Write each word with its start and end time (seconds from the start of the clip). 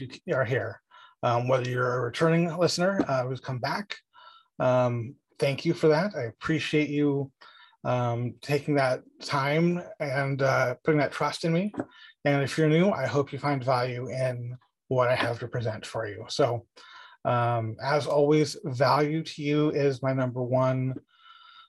you 0.00 0.08
are 0.34 0.44
here. 0.44 0.80
Um, 1.22 1.46
whether 1.46 1.68
you're 1.68 1.98
a 1.98 2.00
returning 2.00 2.56
listener 2.56 3.04
uh, 3.06 3.24
who's 3.24 3.40
come 3.40 3.58
back, 3.58 3.96
um, 4.58 5.14
thank 5.38 5.64
you 5.64 5.72
for 5.74 5.88
that. 5.88 6.12
I 6.16 6.22
appreciate 6.22 6.88
you 6.88 7.30
um, 7.84 8.34
taking 8.42 8.74
that 8.76 9.02
time 9.20 9.82
and 10.00 10.42
uh, 10.42 10.74
putting 10.84 11.00
that 11.00 11.12
trust 11.12 11.44
in 11.44 11.52
me. 11.52 11.72
And 12.24 12.42
if 12.42 12.56
you're 12.56 12.68
new, 12.68 12.90
I 12.90 13.06
hope 13.06 13.32
you 13.32 13.38
find 13.38 13.62
value 13.62 14.08
in 14.08 14.56
what 14.88 15.08
I 15.08 15.14
have 15.14 15.38
to 15.40 15.48
present 15.48 15.84
for 15.84 16.06
you. 16.06 16.24
So, 16.28 16.66
um, 17.24 17.76
as 17.82 18.06
always, 18.06 18.56
value 18.64 19.22
to 19.22 19.42
you 19.42 19.70
is 19.70 20.02
my 20.02 20.12
number 20.12 20.42
one 20.42 20.94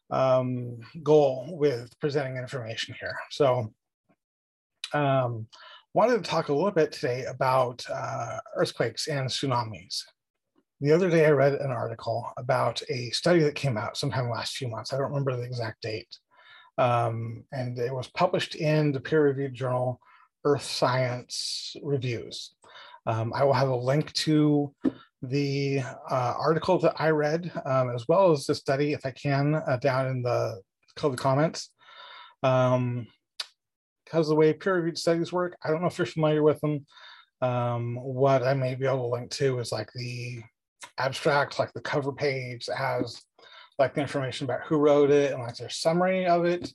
um, 0.09 0.79
goal 1.01 1.47
with 1.51 1.97
presenting 1.99 2.37
information 2.37 2.95
here. 2.99 3.15
So, 3.31 3.73
um, 4.93 5.47
wanted 5.93 6.23
to 6.23 6.29
talk 6.29 6.49
a 6.49 6.53
little 6.53 6.71
bit 6.71 6.91
today 6.91 7.25
about 7.25 7.85
uh, 7.93 8.39
earthquakes 8.55 9.07
and 9.07 9.29
tsunamis. 9.29 10.01
The 10.81 10.91
other 10.91 11.09
day, 11.09 11.25
I 11.25 11.31
read 11.31 11.53
an 11.53 11.71
article 11.71 12.27
about 12.35 12.81
a 12.89 13.09
study 13.11 13.41
that 13.43 13.55
came 13.55 13.77
out 13.77 13.95
sometime 13.95 14.29
last 14.29 14.57
few 14.57 14.67
months. 14.67 14.91
I 14.91 14.97
don't 14.97 15.09
remember 15.09 15.35
the 15.35 15.43
exact 15.43 15.81
date. 15.81 16.17
Um, 16.77 17.43
and 17.51 17.77
it 17.77 17.93
was 17.93 18.09
published 18.09 18.55
in 18.55 18.91
the 18.91 18.99
peer 18.99 19.23
reviewed 19.23 19.53
journal 19.53 19.99
Earth 20.43 20.63
Science 20.63 21.75
Reviews. 21.83 22.55
Um, 23.05 23.31
I 23.33 23.43
will 23.43 23.53
have 23.53 23.69
a 23.69 23.75
link 23.75 24.11
to 24.13 24.73
the 25.21 25.81
uh, 26.09 26.33
article 26.37 26.79
that 26.79 26.95
I 26.99 27.09
read, 27.09 27.51
um, 27.65 27.91
as 27.95 28.07
well 28.07 28.31
as 28.31 28.45
the 28.45 28.55
study, 28.55 28.93
if 28.93 29.05
I 29.05 29.11
can, 29.11 29.55
uh, 29.55 29.77
down 29.77 30.07
in 30.07 30.21
the, 30.23 30.61
comments. 30.95 31.69
Um, 32.43 33.07
because 34.13 34.27
the 34.27 34.35
way 34.35 34.53
peer-reviewed 34.53 34.97
studies 34.97 35.33
work, 35.33 35.57
I 35.63 35.69
don't 35.69 35.81
know 35.81 35.87
if 35.87 35.97
you're 35.97 36.05
familiar 36.05 36.43
with 36.43 36.61
them. 36.61 36.85
Um, 37.41 37.95
what 37.95 38.43
I 38.43 38.53
may 38.53 38.75
be 38.75 38.85
able 38.85 39.09
to 39.09 39.15
link 39.15 39.31
to 39.31 39.57
is 39.57 39.71
like 39.71 39.89
the 39.95 40.43
abstract, 40.99 41.57
like 41.57 41.73
the 41.73 41.81
cover 41.81 42.11
page 42.11 42.69
has 42.77 43.19
like 43.79 43.95
the 43.95 44.01
information 44.01 44.45
about 44.45 44.61
who 44.67 44.77
wrote 44.77 45.09
it 45.09 45.31
and 45.31 45.41
like 45.41 45.55
their 45.55 45.69
summary 45.69 46.27
of 46.27 46.45
it 46.45 46.71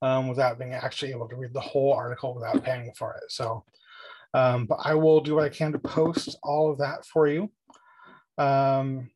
um, 0.00 0.28
without 0.28 0.58
being 0.58 0.72
actually 0.72 1.10
able 1.10 1.28
to 1.28 1.36
read 1.36 1.52
the 1.52 1.60
whole 1.60 1.92
article 1.92 2.34
without 2.34 2.64
paying 2.64 2.90
for 2.96 3.14
it. 3.22 3.30
So, 3.30 3.64
um, 4.32 4.64
but 4.64 4.78
I 4.82 4.94
will 4.94 5.20
do 5.20 5.34
what 5.34 5.44
I 5.44 5.50
can 5.50 5.72
to 5.72 5.78
post 5.78 6.38
all 6.42 6.72
of 6.72 6.78
that 6.78 7.04
for 7.04 7.28
you. 7.28 7.52
Um, 8.38 9.10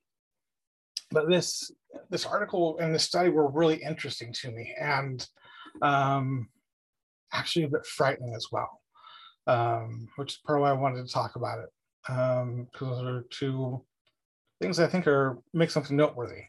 but 1.10 1.26
this 1.26 1.70
this 2.10 2.26
article 2.26 2.78
and 2.78 2.94
this 2.94 3.04
study 3.04 3.30
were 3.30 3.50
really 3.50 3.82
interesting 3.82 4.32
to 4.34 4.50
me 4.50 4.74
and 4.78 5.26
um, 5.80 6.48
actually 7.32 7.64
a 7.64 7.68
bit 7.68 7.86
frightening 7.86 8.34
as 8.34 8.46
well, 8.52 8.80
um, 9.46 10.08
which 10.16 10.32
is 10.32 10.38
part 10.46 10.60
why 10.60 10.70
I 10.70 10.74
wanted 10.74 11.06
to 11.06 11.12
talk 11.12 11.36
about 11.36 11.58
it 11.60 11.70
because 12.06 12.42
um, 12.42 12.68
those 12.80 13.04
are 13.04 13.24
two 13.30 13.84
things 14.60 14.80
I 14.80 14.86
think 14.86 15.06
are 15.06 15.38
make 15.54 15.70
something 15.70 15.96
noteworthy. 15.96 16.42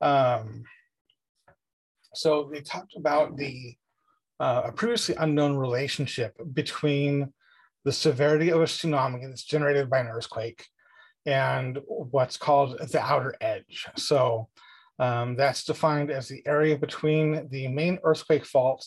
Um, 0.00 0.64
so 2.14 2.50
they 2.52 2.60
talked 2.60 2.94
about 2.96 3.36
the 3.36 3.76
uh, 4.40 4.62
a 4.66 4.72
previously 4.72 5.14
unknown 5.18 5.56
relationship 5.56 6.34
between 6.52 7.32
the 7.84 7.92
severity 7.92 8.50
of 8.50 8.60
a 8.60 8.64
tsunami 8.64 9.22
that's 9.28 9.44
generated 9.44 9.88
by 9.88 10.00
an 10.00 10.08
earthquake 10.08 10.66
and 11.26 11.78
what's 11.86 12.36
called 12.36 12.78
the 12.90 13.00
outer 13.00 13.34
wedge. 13.40 13.86
So 13.96 14.48
um, 14.98 15.36
that's 15.36 15.64
defined 15.64 16.10
as 16.10 16.28
the 16.28 16.42
area 16.46 16.76
between 16.76 17.48
the 17.50 17.68
main 17.68 17.98
earthquake 18.02 18.44
fault 18.44 18.86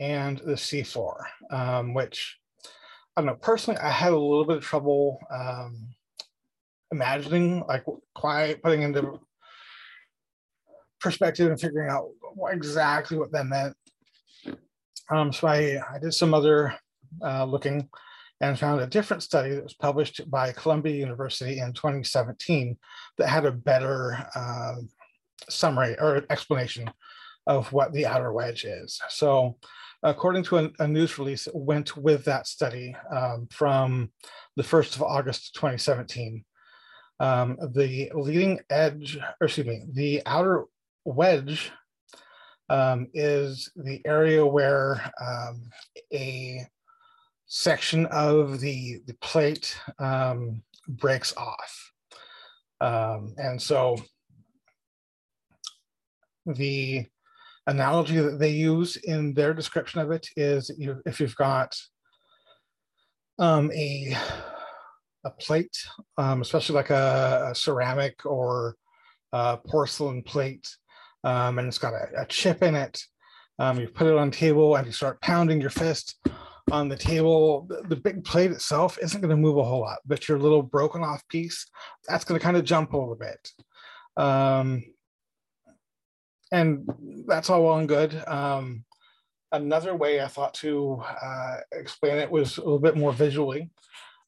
and 0.00 0.38
the 0.38 0.54
seafloor, 0.54 1.22
um, 1.50 1.94
which 1.94 2.38
I 3.16 3.20
don't 3.20 3.26
know, 3.26 3.34
personally, 3.34 3.78
I 3.80 3.90
had 3.90 4.12
a 4.12 4.18
little 4.18 4.46
bit 4.46 4.56
of 4.56 4.64
trouble 4.64 5.18
um, 5.30 5.88
imagining, 6.90 7.64
like 7.68 7.84
quite 8.14 8.62
putting 8.62 8.82
into 8.82 9.20
perspective 11.00 11.50
and 11.50 11.60
figuring 11.60 11.90
out 11.90 12.08
exactly 12.50 13.18
what 13.18 13.32
that 13.32 13.46
meant. 13.46 13.76
Um, 15.10 15.32
so 15.32 15.48
I, 15.48 15.80
I 15.92 15.98
did 15.98 16.14
some 16.14 16.34
other 16.34 16.74
uh, 17.24 17.44
looking 17.44 17.88
and 18.40 18.58
found 18.58 18.80
a 18.80 18.86
different 18.86 19.22
study 19.22 19.54
that 19.54 19.62
was 19.62 19.74
published 19.74 20.30
by 20.30 20.52
Columbia 20.52 20.94
University 20.94 21.58
in 21.58 21.72
2017 21.72 22.76
that 23.18 23.28
had 23.28 23.44
a 23.44 23.52
better 23.52 24.16
uh, 24.34 24.76
summary 25.48 25.96
or 25.98 26.24
explanation 26.30 26.90
of 27.46 27.72
what 27.72 27.92
the 27.92 28.06
outer 28.06 28.32
wedge 28.32 28.64
is. 28.64 29.00
So 29.08 29.56
according 30.02 30.42
to 30.44 30.58
a, 30.58 30.70
a 30.78 30.88
news 30.88 31.18
release 31.18 31.48
went 31.52 31.96
with 31.96 32.24
that 32.24 32.46
study 32.46 32.96
um, 33.10 33.48
from 33.50 34.10
the 34.56 34.62
1st 34.62 34.96
of 34.96 35.02
August 35.02 35.54
2017, 35.54 36.44
um, 37.20 37.56
the 37.74 38.10
leading 38.14 38.60
edge, 38.70 39.18
or 39.40 39.46
excuse 39.46 39.66
me, 39.66 39.82
the 39.92 40.22
outer 40.26 40.64
wedge 41.04 41.70
um, 42.70 43.08
is 43.12 43.70
the 43.76 44.00
area 44.06 44.44
where 44.46 45.12
um, 45.20 45.68
a 46.12 46.66
section 47.46 48.06
of 48.06 48.60
the, 48.60 49.00
the 49.06 49.14
plate 49.14 49.76
um, 49.98 50.62
breaks 50.88 51.36
off. 51.36 51.92
Um, 52.80 53.34
and 53.36 53.60
so 53.60 53.96
the 56.46 57.06
analogy 57.66 58.16
that 58.16 58.38
they 58.38 58.50
use 58.50 58.96
in 58.96 59.34
their 59.34 59.54
description 59.54 60.00
of 60.00 60.10
it 60.10 60.26
is 60.36 60.70
you, 60.78 61.00
if 61.06 61.20
you've 61.20 61.36
got 61.36 61.74
um, 63.38 63.70
a, 63.72 64.16
a 65.24 65.30
plate, 65.30 65.76
um, 66.18 66.42
especially 66.42 66.74
like 66.74 66.90
a, 66.90 67.48
a 67.50 67.54
ceramic 67.54 68.24
or 68.24 68.76
a 69.32 69.56
porcelain 69.56 70.22
plate, 70.22 70.68
um, 71.24 71.58
and 71.58 71.68
it's 71.68 71.78
got 71.78 71.94
a, 71.94 72.22
a 72.22 72.26
chip 72.26 72.62
in 72.62 72.74
it. 72.74 73.02
Um, 73.58 73.78
you 73.78 73.88
put 73.88 74.06
it 74.06 74.16
on 74.16 74.30
table 74.30 74.76
and 74.76 74.86
you 74.86 74.92
start 74.92 75.20
pounding 75.20 75.60
your 75.60 75.70
fist 75.70 76.18
on 76.72 76.88
the 76.88 76.96
table. 76.96 77.66
The, 77.68 77.82
the 77.88 77.96
big 77.96 78.24
plate 78.24 78.50
itself 78.50 78.98
isn't 79.02 79.20
going 79.20 79.30
to 79.30 79.36
move 79.36 79.58
a 79.58 79.64
whole 79.64 79.80
lot, 79.80 79.98
but 80.06 80.28
your 80.28 80.38
little 80.38 80.62
broken 80.62 81.02
off 81.02 81.26
piece, 81.28 81.66
that's 82.08 82.24
going 82.24 82.38
to 82.38 82.44
kind 82.44 82.56
of 82.56 82.64
jump 82.64 82.92
a 82.92 82.96
little 82.96 83.16
bit. 83.16 83.50
And 86.52 86.88
that's 87.26 87.50
all 87.50 87.64
well 87.64 87.76
and 87.76 87.88
good. 87.88 88.14
Um, 88.26 88.84
another 89.52 89.94
way 89.94 90.20
I 90.20 90.26
thought 90.26 90.54
to 90.54 91.02
uh, 91.22 91.56
explain 91.72 92.18
it 92.18 92.30
was 92.30 92.58
a 92.58 92.62
little 92.62 92.78
bit 92.78 92.96
more 92.96 93.12
visually. 93.12 93.70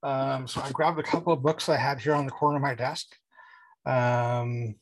Um, 0.02 0.46
so 0.46 0.60
I 0.60 0.70
grabbed 0.70 0.98
a 0.98 1.04
couple 1.04 1.32
of 1.32 1.42
books 1.42 1.68
I 1.68 1.76
had 1.76 2.00
here 2.00 2.14
on 2.14 2.26
the 2.26 2.32
corner 2.32 2.56
of 2.56 2.62
my 2.62 2.74
desk. 2.74 3.06
Um, 3.84 4.76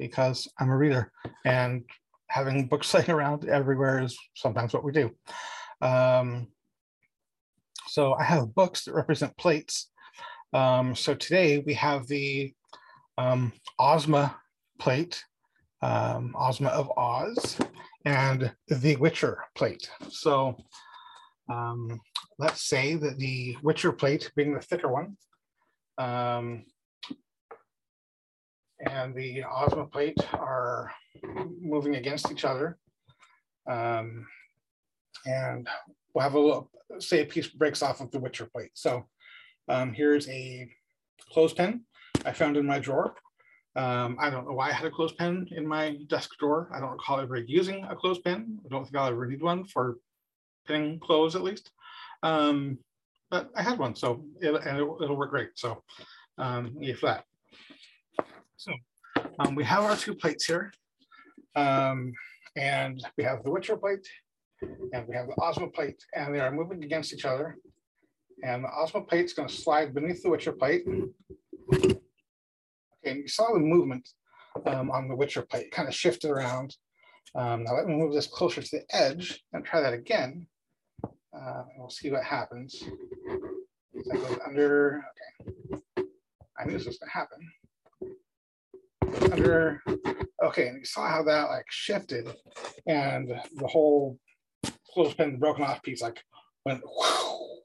because 0.00 0.48
I'm 0.58 0.70
a 0.70 0.76
reader 0.76 1.12
and 1.44 1.84
having 2.28 2.66
books 2.66 2.92
laying 2.92 3.10
around 3.16 3.48
everywhere 3.48 4.02
is 4.02 4.18
sometimes 4.34 4.72
what 4.72 4.82
we 4.82 4.92
do. 4.92 5.10
Um, 5.80 6.48
so 7.86 8.14
I 8.14 8.24
have 8.24 8.54
books 8.54 8.84
that 8.84 8.94
represent 8.94 9.36
plates. 9.36 9.90
Um, 10.52 10.96
so 10.96 11.14
today 11.14 11.58
we 11.58 11.74
have 11.74 12.06
the 12.06 12.52
um, 13.18 13.52
Ozma 13.78 14.36
plate, 14.78 15.22
um, 15.82 16.34
Ozma 16.38 16.68
of 16.68 16.90
Oz, 16.96 17.58
and 18.04 18.52
the 18.68 18.96
Witcher 18.96 19.44
plate. 19.54 19.90
So 20.10 20.56
um, 21.50 22.00
let's 22.38 22.68
say 22.68 22.94
that 22.94 23.18
the 23.18 23.56
Witcher 23.62 23.92
plate, 23.92 24.30
being 24.36 24.54
the 24.54 24.60
thicker 24.60 24.88
one, 24.88 25.16
um, 25.98 26.64
and 28.80 29.14
the 29.14 29.44
Ozma 29.44 29.86
plate 29.86 30.18
are 30.32 30.90
moving 31.60 31.96
against 31.96 32.30
each 32.30 32.44
other. 32.44 32.78
Um, 33.70 34.26
and 35.26 35.68
we'll 36.14 36.22
have 36.22 36.34
a 36.34 36.40
little, 36.40 36.70
say 36.98 37.20
a 37.20 37.26
piece 37.26 37.48
breaks 37.48 37.82
off 37.82 38.00
of 38.00 38.10
the 38.10 38.18
Witcher 38.18 38.46
plate. 38.46 38.70
So 38.74 39.06
um, 39.68 39.92
here's 39.92 40.28
a 40.28 40.68
clothespin 41.30 41.82
I 42.24 42.32
found 42.32 42.56
in 42.56 42.66
my 42.66 42.78
drawer. 42.78 43.14
Um, 43.76 44.16
I 44.20 44.30
don't 44.30 44.46
know 44.46 44.54
why 44.54 44.70
I 44.70 44.72
had 44.72 44.86
a 44.86 44.90
clothespin 44.90 45.48
in 45.52 45.66
my 45.66 45.96
desk 46.08 46.30
drawer. 46.38 46.70
I 46.74 46.80
don't 46.80 46.92
recall 46.92 47.20
ever 47.20 47.36
using 47.36 47.84
a 47.84 47.94
clothespin. 47.94 48.58
I 48.64 48.68
don't 48.68 48.84
think 48.84 48.96
I'll 48.96 49.08
ever 49.08 49.26
need 49.26 49.42
one 49.42 49.64
for 49.64 49.98
pinning 50.66 50.98
clothes 50.98 51.36
at 51.36 51.42
least. 51.42 51.70
Um, 52.22 52.78
but 53.30 53.50
I 53.54 53.62
had 53.62 53.78
one, 53.78 53.94
so 53.94 54.24
it, 54.40 54.52
and 54.52 54.76
it'll, 54.76 55.00
it'll 55.02 55.16
work 55.16 55.30
great. 55.30 55.50
So 55.54 55.82
um, 56.38 56.76
if 56.80 57.00
that. 57.02 57.24
So 58.56 58.72
um, 59.38 59.54
we 59.54 59.64
have 59.64 59.84
our 59.84 59.96
two 59.96 60.14
plates 60.14 60.46
here. 60.46 60.72
Um, 61.54 62.12
and 62.56 63.02
we 63.16 63.24
have 63.24 63.42
the 63.44 63.50
Witcher 63.50 63.76
plate 63.76 64.06
and 64.62 65.06
we 65.08 65.14
have 65.14 65.26
the 65.26 65.40
Ozma 65.40 65.68
plate 65.68 66.02
and 66.14 66.34
they 66.34 66.40
are 66.40 66.50
moving 66.50 66.82
against 66.84 67.12
each 67.12 67.24
other. 67.24 67.56
And 68.42 68.64
the 68.64 68.68
Ozma 68.68 69.02
plate 69.02 69.26
is 69.26 69.32
going 69.32 69.48
to 69.48 69.54
slide 69.54 69.94
beneath 69.94 70.22
the 70.22 70.30
Witcher 70.30 70.52
plate. 70.52 70.84
Okay, 73.02 73.12
and 73.12 73.22
you 73.22 73.28
saw 73.28 73.52
the 73.52 73.58
movement 73.58 74.08
um, 74.66 74.90
on 74.90 75.08
the 75.08 75.16
Witcher 75.16 75.42
plate 75.42 75.70
kind 75.70 75.88
of 75.88 75.94
shifted 75.94 76.30
around. 76.30 76.76
Um, 77.34 77.64
now 77.64 77.74
let 77.76 77.86
me 77.86 77.94
move 77.94 78.12
this 78.12 78.26
closer 78.26 78.60
to 78.60 78.68
the 78.70 78.84
edge 78.94 79.42
and 79.52 79.64
try 79.64 79.80
that 79.80 79.92
again. 79.92 80.46
Uh, 81.04 81.62
we'll 81.78 81.90
see 81.90 82.10
what 82.10 82.24
happens. 82.24 82.82
that 84.06 84.16
goes 84.16 84.38
under, 84.46 85.04
okay. 85.38 86.08
I 86.58 86.64
knew 86.64 86.72
this 86.72 86.86
was 86.86 86.98
gonna 86.98 87.12
happen. 87.12 87.38
Under, 89.32 89.80
okay, 90.44 90.68
and 90.68 90.78
you 90.78 90.84
saw 90.84 91.08
how 91.08 91.22
that 91.22 91.50
like 91.50 91.66
shifted 91.70 92.28
and 92.86 93.32
the 93.54 93.66
whole 93.66 94.18
clothespin 94.92 95.38
broken 95.38 95.64
off 95.64 95.82
piece 95.82 96.02
like 96.02 96.22
went 96.66 96.82
whew. 96.82 97.60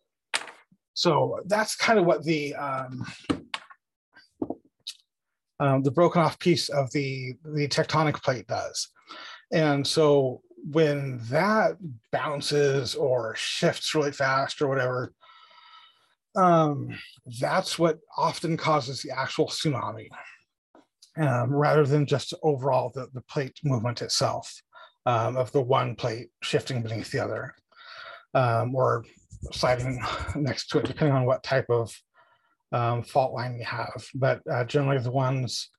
so 0.94 1.40
that's 1.48 1.76
kind 1.76 1.98
of 1.98 2.06
what 2.06 2.24
the 2.24 2.54
um, 2.56 3.04
um, 5.60 5.84
the 5.84 5.92
broken 5.92 6.22
off 6.22 6.40
piece 6.40 6.70
of 6.70 6.92
the 6.92 7.34
the 7.44 7.68
tectonic 7.68 8.22
plate 8.22 8.48
does. 8.48 8.90
And 9.52 9.86
so 9.86 10.42
when 10.72 11.20
that 11.30 11.78
bounces 12.12 12.96
or 12.96 13.36
shifts 13.36 13.94
really 13.94 14.12
fast 14.12 14.62
or 14.62 14.68
whatever 14.68 15.14
um, 16.36 16.90
that's 17.40 17.80
what 17.80 18.00
often 18.18 18.58
causes 18.58 19.02
the 19.02 19.12
actual 19.12 19.48
tsunami 19.48 20.10
um, 21.18 21.54
rather 21.54 21.86
than 21.86 22.06
just 22.06 22.34
overall 22.44 22.92
the, 22.94 23.08
the 23.14 23.22
plate 23.22 23.58
movement 23.64 24.02
itself 24.02 24.54
um, 25.06 25.38
of 25.38 25.52
the 25.52 25.62
one 25.62 25.96
plate 25.96 26.30
shifting 26.42 26.82
beneath 26.82 27.12
the 27.12 27.20
other 27.20 27.56
um, 28.34 28.76
or 28.76 29.06
sliding 29.52 30.04
next 30.36 30.68
to 30.68 30.80
it, 30.80 30.86
depending 30.86 31.16
on 31.16 31.26
what 31.26 31.44
type 31.44 31.70
of 31.70 31.96
um, 32.72 33.04
fault 33.04 33.34
line 33.34 33.58
you 33.58 33.66
have. 33.66 34.06
But 34.14 34.42
uh, 34.52 34.64
generally, 34.66 35.00
the 35.00 35.12
ones 35.12 35.70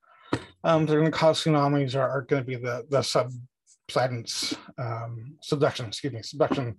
um, 0.63 0.85
that 0.85 0.95
are 0.95 0.99
going 0.99 1.11
to 1.11 1.17
cause 1.17 1.43
tsunamis 1.43 1.95
are, 1.95 2.09
are 2.09 2.21
going 2.21 2.43
to 2.43 2.47
be 2.47 2.55
the, 2.55 2.85
the 2.89 3.01
subsidence, 3.01 4.53
um, 4.77 5.35
subduction, 5.41 5.87
excuse 5.87 6.13
me, 6.13 6.21
subduction 6.21 6.75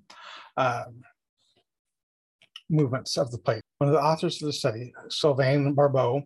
um, 0.56 1.02
movements 2.70 3.16
of 3.16 3.30
the 3.30 3.38
plate. 3.38 3.62
One 3.78 3.88
of 3.88 3.94
the 3.94 4.02
authors 4.02 4.42
of 4.42 4.46
the 4.46 4.52
study, 4.52 4.92
Sylvain 5.08 5.74
Barbot, 5.74 6.22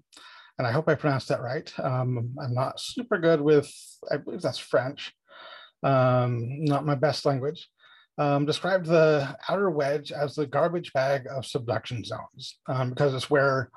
and 0.58 0.67
I 0.67 0.73
hope 0.73 0.88
I 0.88 0.94
pronounced 0.94 1.29
that 1.29 1.43
right. 1.43 1.73
Um, 1.79 2.34
I'm 2.40 2.55
not 2.55 2.81
super 2.81 3.19
good 3.19 3.40
with, 3.40 3.73
I 4.11 4.17
believe 4.17 4.43
that's 4.43 4.58
French, 4.58 5.12
um, 5.82 6.64
not 6.64 6.87
my 6.87 6.94
best 6.94 7.25
language, 7.25 7.69
um, 8.19 8.44
described 8.44 8.87
the 8.87 9.37
outer 9.49 9.70
wedge 9.70 10.12
as 10.12 10.35
the 10.35 10.47
garbage 10.47 10.93
bag 10.93 11.26
of 11.31 11.47
subduction 11.47 12.05
zones 12.05 12.59
um, 12.69 12.91
because 12.91 13.14
it's 13.14 13.31
where 13.31 13.70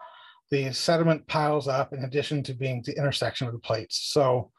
the 0.52 0.72
sediment 0.72 1.26
piles 1.28 1.68
up 1.68 1.94
in 1.94 2.04
addition 2.04 2.44
to 2.44 2.54
being 2.54 2.82
the 2.86 2.98
intersection 2.98 3.48
of 3.48 3.54
the 3.54 3.60
plates. 3.60 4.10
So 4.12 4.52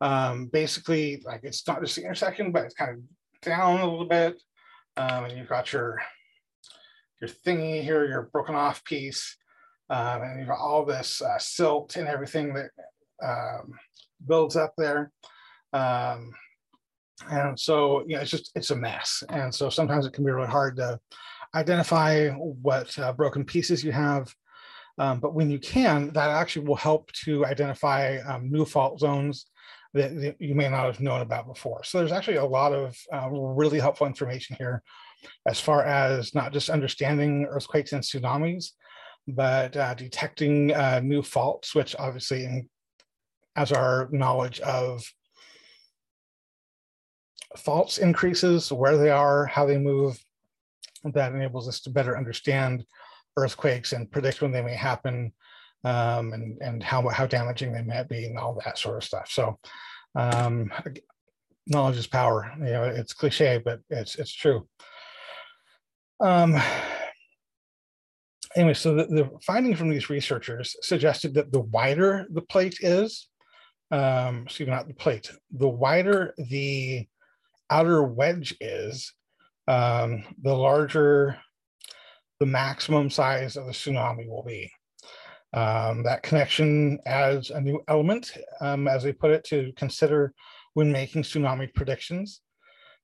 um, 0.00 0.46
basically, 0.46 1.22
like 1.24 1.40
it's 1.42 1.66
not 1.66 1.80
just 1.80 1.96
the 1.96 2.04
intersection, 2.04 2.52
but 2.52 2.64
it's 2.64 2.74
kind 2.74 2.92
of 2.92 3.00
down 3.42 3.80
a 3.80 3.84
little 3.84 4.06
bit. 4.06 4.40
Um, 4.96 5.24
and 5.24 5.38
you've 5.38 5.48
got 5.48 5.72
your 5.72 6.00
your 7.20 7.30
thingy 7.30 7.82
here, 7.82 8.06
your 8.06 8.30
broken 8.32 8.54
off 8.54 8.84
piece, 8.84 9.36
um, 9.90 10.22
and 10.22 10.38
you've 10.38 10.48
got 10.48 10.58
all 10.58 10.84
this 10.84 11.20
uh, 11.20 11.38
silt 11.38 11.96
and 11.96 12.08
everything 12.08 12.54
that 12.54 12.70
um, 13.22 13.74
builds 14.26 14.56
up 14.56 14.74
there. 14.76 15.12
And 17.30 17.58
so, 17.58 18.04
you 18.06 18.16
know, 18.16 18.22
it's 18.22 18.30
just, 18.30 18.52
it's 18.54 18.70
a 18.70 18.76
mess. 18.76 19.22
And 19.28 19.54
so 19.54 19.70
sometimes 19.70 20.06
it 20.06 20.12
can 20.12 20.24
be 20.24 20.30
really 20.30 20.48
hard 20.48 20.76
to 20.76 20.98
identify 21.54 22.28
what 22.30 22.96
uh, 22.98 23.12
broken 23.12 23.44
pieces 23.44 23.82
you 23.82 23.92
have. 23.92 24.32
Um, 24.98 25.20
but 25.20 25.34
when 25.34 25.50
you 25.50 25.58
can, 25.58 26.10
that 26.12 26.30
actually 26.30 26.66
will 26.66 26.76
help 26.76 27.10
to 27.24 27.46
identify 27.46 28.18
um, 28.18 28.50
new 28.50 28.64
fault 28.64 28.98
zones 28.98 29.46
that, 29.94 30.14
that, 30.20 30.36
you 30.40 30.54
may 30.54 30.68
not 30.68 30.86
have 30.86 31.00
known 31.00 31.20
about 31.20 31.46
before. 31.46 31.84
So 31.84 31.98
there's 31.98 32.12
actually 32.12 32.36
a 32.36 32.44
lot 32.44 32.72
of 32.72 32.96
uh, 33.12 33.28
really 33.30 33.78
helpful 33.78 34.06
information 34.06 34.56
here 34.58 34.82
as 35.46 35.60
far 35.60 35.84
as 35.84 36.34
not 36.34 36.52
just 36.52 36.70
understanding 36.70 37.46
earthquakes 37.48 37.92
and 37.92 38.02
tsunamis, 38.02 38.72
but 39.26 39.76
uh, 39.76 39.94
detecting 39.94 40.72
uh, 40.72 41.00
new 41.02 41.22
faults, 41.22 41.74
which 41.74 41.94
obviously 41.98 42.66
as 43.56 43.72
our 43.72 44.08
knowledge 44.10 44.60
of 44.60 45.04
faults 47.56 47.98
increases, 47.98 48.70
where 48.72 48.96
they 48.96 49.10
are, 49.10 49.46
how 49.46 49.66
they 49.66 49.78
move. 49.78 50.18
That 51.04 51.32
enables 51.32 51.68
us 51.68 51.80
to 51.82 51.90
better 51.90 52.18
understand 52.18 52.84
earthquakes 53.36 53.92
and 53.92 54.10
predict 54.10 54.42
when 54.42 54.50
they 54.50 54.62
may 54.62 54.74
happen 54.74 55.32
um, 55.84 56.32
and, 56.32 56.60
and 56.60 56.82
how, 56.82 57.06
how 57.08 57.26
damaging 57.26 57.72
they 57.72 57.82
might 57.82 58.08
be 58.08 58.24
and 58.24 58.36
all 58.36 58.60
that 58.64 58.78
sort 58.78 58.96
of 58.96 59.04
stuff. 59.04 59.30
So 59.30 59.58
um, 60.16 60.72
knowledge 61.66 61.96
is 61.96 62.06
power. 62.06 62.52
You 62.58 62.64
know, 62.64 62.84
it's 62.84 63.12
cliche, 63.12 63.62
but 63.64 63.80
it's, 63.88 64.16
it's 64.16 64.34
true. 64.34 64.66
Um, 66.20 66.60
anyway, 68.56 68.74
so 68.74 68.94
the, 68.94 69.06
the 69.06 69.30
finding 69.46 69.76
from 69.76 69.88
these 69.88 70.10
researchers 70.10 70.76
suggested 70.82 71.34
that 71.34 71.52
the 71.52 71.60
wider 71.60 72.26
the 72.30 72.42
plate 72.42 72.78
is, 72.80 73.28
um, 73.90 74.42
excuse 74.44 74.66
me, 74.66 74.74
not 74.74 74.88
the 74.88 74.94
plate, 74.94 75.30
the 75.52 75.68
wider 75.68 76.34
the 76.36 77.06
outer 77.70 78.02
wedge 78.02 78.56
is, 78.60 79.12
um, 79.66 80.24
the 80.42 80.54
larger 80.54 81.38
the 82.40 82.46
maximum 82.46 83.10
size 83.10 83.56
of 83.56 83.66
the 83.66 83.72
tsunami 83.72 84.28
will 84.28 84.44
be. 84.44 84.70
Um, 85.52 86.02
that 86.04 86.22
connection 86.22 86.98
adds 87.06 87.50
a 87.50 87.60
new 87.60 87.82
element, 87.88 88.32
um, 88.60 88.86
as 88.86 89.02
they 89.02 89.12
put 89.12 89.30
it, 89.30 89.44
to 89.44 89.72
consider 89.76 90.34
when 90.74 90.92
making 90.92 91.22
tsunami 91.22 91.72
predictions. 91.74 92.40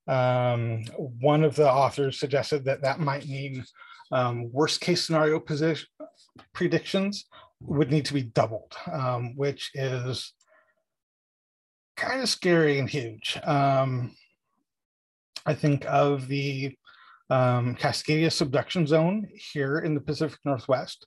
Um, 0.06 0.84
one 0.98 1.42
of 1.42 1.56
the 1.56 1.68
authors 1.68 2.18
suggested 2.18 2.64
that 2.64 2.82
that 2.82 3.00
might 3.00 3.26
mean 3.26 3.64
um, 4.12 4.52
worst 4.52 4.80
case 4.80 5.04
scenario 5.04 5.40
position, 5.40 5.88
predictions 6.52 7.24
would 7.60 7.90
need 7.90 8.04
to 8.04 8.14
be 8.14 8.22
doubled, 8.22 8.74
um, 8.92 9.34
which 9.36 9.70
is 9.74 10.32
kind 11.96 12.22
of 12.22 12.28
scary 12.28 12.78
and 12.78 12.90
huge. 12.90 13.38
Um, 13.44 14.14
I 15.46 15.54
think 15.54 15.84
of 15.86 16.28
the 16.28 16.76
um, 17.30 17.74
Cascadia 17.76 18.30
subduction 18.30 18.86
zone 18.86 19.28
here 19.52 19.78
in 19.78 19.94
the 19.94 20.00
Pacific 20.00 20.38
Northwest. 20.44 21.06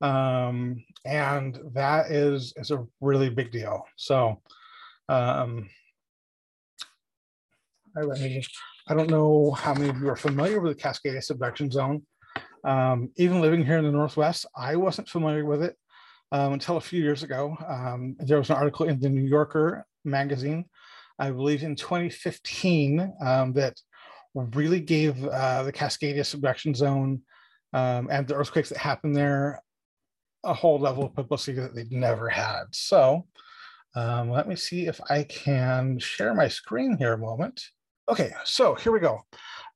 Um, 0.00 0.84
and 1.04 1.58
that 1.74 2.10
is, 2.10 2.54
is 2.56 2.70
a 2.70 2.86
really 3.00 3.28
big 3.30 3.50
deal. 3.50 3.84
So 3.96 4.40
um, 5.08 5.68
I, 7.96 8.42
I 8.88 8.94
don't 8.94 9.10
know 9.10 9.50
how 9.52 9.74
many 9.74 9.90
of 9.90 9.98
you 9.98 10.08
are 10.08 10.16
familiar 10.16 10.60
with 10.60 10.76
the 10.76 10.82
Cascadia 10.82 11.22
subduction 11.22 11.70
zone. 11.70 12.02
Um, 12.64 13.10
even 13.16 13.40
living 13.40 13.64
here 13.64 13.78
in 13.78 13.84
the 13.84 13.92
Northwest, 13.92 14.46
I 14.56 14.76
wasn't 14.76 15.08
familiar 15.08 15.44
with 15.44 15.62
it 15.62 15.76
um, 16.32 16.54
until 16.54 16.76
a 16.76 16.80
few 16.80 17.02
years 17.02 17.22
ago. 17.22 17.56
Um, 17.66 18.16
there 18.18 18.38
was 18.38 18.50
an 18.50 18.56
article 18.56 18.86
in 18.86 19.00
the 19.00 19.08
New 19.08 19.26
Yorker 19.26 19.86
magazine, 20.04 20.64
I 21.20 21.30
believe 21.30 21.62
in 21.62 21.76
2015, 21.76 23.12
um, 23.24 23.52
that 23.52 23.76
really 24.34 24.80
gave 24.80 25.24
uh, 25.24 25.62
the 25.62 25.72
Cascadia 25.72 26.24
subduction 26.24 26.74
zone 26.74 27.22
um, 27.72 28.08
and 28.10 28.26
the 28.26 28.34
earthquakes 28.34 28.70
that 28.70 28.78
happened 28.78 29.14
there 29.14 29.60
a 30.44 30.54
whole 30.54 30.78
level 30.78 31.04
of 31.04 31.14
publicity 31.14 31.60
that 31.60 31.74
they'd 31.74 31.92
never 31.92 32.28
had. 32.28 32.64
So 32.72 33.26
um, 33.94 34.30
let 34.30 34.48
me 34.48 34.56
see 34.56 34.86
if 34.86 35.00
I 35.10 35.24
can 35.24 35.98
share 35.98 36.34
my 36.34 36.48
screen 36.48 36.96
here 36.98 37.12
a 37.12 37.18
moment. 37.18 37.62
Okay, 38.08 38.32
so 38.44 38.74
here 38.74 38.92
we 38.92 39.00
go. 39.00 39.20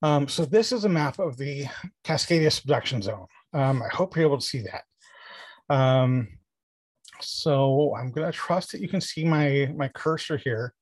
Um, 0.02 0.26
so 0.26 0.44
this 0.44 0.72
is 0.72 0.84
a 0.84 0.88
map 0.88 1.18
of 1.18 1.36
the 1.36 1.66
Cascadia 2.04 2.50
subduction 2.50 3.02
zone. 3.02 3.26
Um, 3.52 3.82
I 3.82 3.94
hope 3.94 4.16
you're 4.16 4.26
able 4.26 4.38
to 4.38 4.46
see 4.46 4.62
that. 4.62 5.74
Um, 5.74 6.28
so 7.20 7.94
I'm 7.96 8.12
to 8.30 8.36
trust 8.36 8.72
that 8.72 8.80
you 8.80 8.88
can 8.88 9.00
see 9.00 9.24
my, 9.24 9.72
my 9.76 9.88
cursor 9.88 10.36
here. 10.36 10.74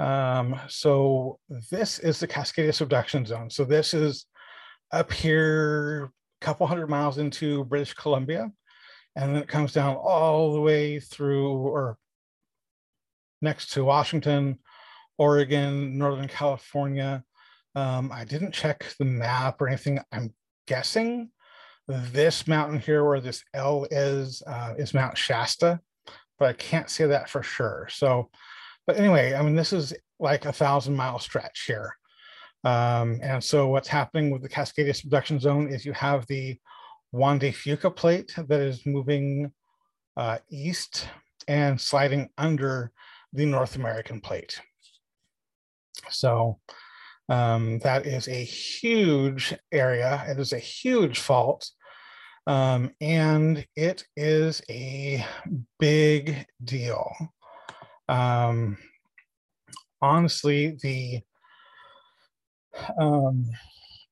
Um, 0.00 0.58
so 0.66 1.38
this 1.70 1.98
is 1.98 2.18
the 2.18 2.26
Cascadia 2.26 2.72
subduction 2.72 3.26
zone. 3.26 3.50
So 3.50 3.64
this 3.64 3.92
is 3.92 4.24
up 4.92 5.12
here 5.12 6.04
a 6.40 6.44
couple 6.44 6.66
hundred 6.66 6.88
miles 6.88 7.18
into 7.18 7.64
British 7.64 7.92
Columbia. 7.92 8.50
And 9.14 9.34
then 9.34 9.42
it 9.42 9.48
comes 9.48 9.74
down 9.74 9.96
all 9.96 10.54
the 10.54 10.60
way 10.60 11.00
through 11.00 11.52
or 11.52 11.98
next 13.42 13.72
to 13.72 13.84
Washington, 13.84 14.58
Oregon, 15.18 15.98
Northern 15.98 16.28
California. 16.28 17.22
Um, 17.74 18.10
I 18.10 18.24
didn't 18.24 18.52
check 18.52 18.94
the 18.98 19.04
map 19.04 19.60
or 19.60 19.68
anything. 19.68 20.00
I'm 20.12 20.32
guessing 20.66 21.30
this 21.88 22.48
mountain 22.48 22.78
here 22.78 23.04
where 23.04 23.20
this 23.20 23.44
L 23.52 23.86
is, 23.90 24.42
uh, 24.46 24.74
is 24.78 24.94
Mount 24.94 25.18
Shasta, 25.18 25.78
but 26.38 26.48
I 26.48 26.52
can't 26.54 26.88
say 26.88 27.04
that 27.04 27.28
for 27.28 27.42
sure. 27.42 27.86
So 27.90 28.30
but 28.90 28.98
anyway, 28.98 29.34
I 29.34 29.42
mean, 29.42 29.54
this 29.54 29.72
is 29.72 29.94
like 30.18 30.46
a 30.46 30.52
thousand 30.52 30.96
mile 30.96 31.20
stretch 31.20 31.62
here. 31.68 31.94
Um, 32.64 33.20
and 33.22 33.42
so 33.42 33.68
what's 33.68 33.86
happening 33.86 34.30
with 34.30 34.42
the 34.42 34.48
Cascadia 34.48 34.96
subduction 34.96 35.38
zone 35.38 35.68
is 35.68 35.86
you 35.86 35.92
have 35.92 36.26
the 36.26 36.58
Juan 37.12 37.38
de 37.38 37.52
Fuca 37.52 37.94
plate 37.94 38.34
that 38.36 38.60
is 38.60 38.84
moving 38.84 39.52
uh, 40.16 40.38
east 40.50 41.06
and 41.46 41.80
sliding 41.80 42.30
under 42.36 42.90
the 43.32 43.46
North 43.46 43.76
American 43.76 44.20
plate. 44.20 44.60
So 46.10 46.58
um, 47.28 47.78
that 47.84 48.06
is 48.06 48.26
a 48.26 48.42
huge 48.42 49.54
area. 49.70 50.24
It 50.26 50.40
is 50.40 50.52
a 50.52 50.58
huge 50.58 51.20
fault. 51.20 51.70
Um, 52.48 52.90
and 53.00 53.64
it 53.76 54.02
is 54.16 54.62
a 54.68 55.24
big 55.78 56.44
deal. 56.64 57.08
Um, 58.10 58.76
honestly, 60.02 60.76
the 60.82 61.20
um, 62.98 63.46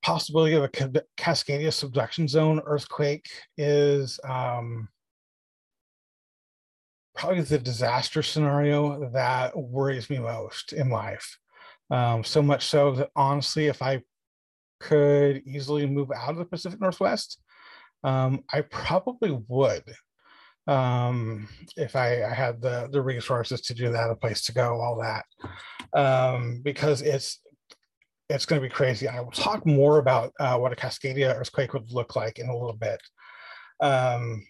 possibility 0.03 0.55
of 0.55 0.63
a 0.63 0.69
Cascadia 0.69 1.73
subduction 1.73 2.29
zone 2.29 2.63
earthquake 2.65 3.29
is 3.57 4.21
um, 4.25 4.89
probably 7.17 7.43
the 7.43 7.59
disaster 7.59 8.23
scenario 8.23 9.11
that 9.11 9.57
worries 9.57 10.09
me 10.09 10.19
most 10.19 10.73
in 10.73 10.91
life. 10.91 11.37
Um, 11.91 12.23
so 12.23 12.41
much 12.41 12.67
so 12.67 12.93
that 12.93 13.11
honestly, 13.17 13.67
if 13.67 13.83
I 13.83 14.03
could 14.79 15.43
easily 15.45 15.87
move 15.87 16.13
out 16.13 16.31
of 16.31 16.37
the 16.37 16.45
Pacific 16.45 16.81
Northwest, 16.81 17.41
um, 18.05 18.45
I 18.53 18.61
probably 18.61 19.33
would 19.49 19.83
um, 20.69 21.49
if 21.79 21.97
I, 21.97 22.23
I, 22.25 22.35
had 22.35 22.61
the 22.61 22.89
the 22.93 23.01
resources 23.01 23.63
to 23.63 23.75
do 23.75 23.91
that, 23.91 24.11
a 24.11 24.15
place 24.15 24.43
to 24.43 24.53
go, 24.53 24.79
all 24.81 25.01
that, 25.01 25.25
um, 25.99 26.61
because 26.63 27.01
it's 27.01 27.41
it's 28.29 28.45
going 28.45 28.61
to 28.61 28.69
be 28.69 28.73
crazy. 28.73 29.09
I 29.09 29.21
will 29.21 29.31
talk 29.31 29.65
more 29.65 29.99
about 29.99 30.35
uh, 30.39 30.59
what 30.59 30.73
a 30.73 30.77
Cascadia 30.77 31.35
earthquake 31.35 31.73
would 31.73 31.91
look 31.91 32.17
like 32.17 32.39
in 32.39 32.51
a 32.51 32.53
little 32.53 32.77
bit, 32.77 33.01
um, 33.81 34.47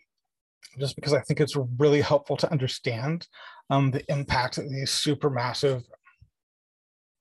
just 0.80 0.96
because 0.96 1.14
I 1.14 1.20
think 1.20 1.40
it's 1.40 1.56
really 1.78 2.00
helpful 2.00 2.36
to 2.38 2.50
understand 2.50 3.28
um, 3.70 3.92
the 3.92 4.04
impact 4.10 4.56
that 4.56 4.68
these 4.68 4.90
supermassive, 4.90 5.84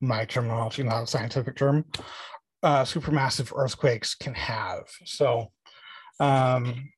my 0.02 0.26
terminology, 0.26 0.82
not 0.82 1.04
a 1.04 1.08
scientific 1.08 1.56
term, 1.56 1.86
uh, 2.64 2.82
supermassive 2.82 3.56
earthquakes 3.56 4.16
can 4.16 4.34
have. 4.34 4.86
So. 5.06 5.52
Um, 6.20 6.90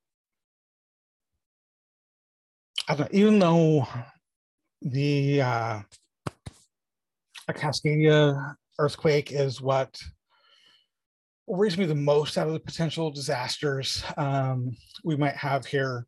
I 2.90 2.96
don't, 2.96 3.14
even 3.14 3.38
though 3.38 3.88
the 4.82 5.42
uh, 5.44 5.80
Cascadia 7.52 8.56
earthquake 8.80 9.32
is 9.32 9.62
what 9.62 9.96
worries 11.46 11.78
me 11.78 11.86
the 11.86 11.94
most 11.94 12.36
out 12.38 12.48
of 12.48 12.54
the 12.54 12.60
potential 12.60 13.12
disasters 13.12 14.04
um, 14.18 14.76
we 15.04 15.16
might 15.16 15.36
have 15.36 15.68
here, 15.68 16.08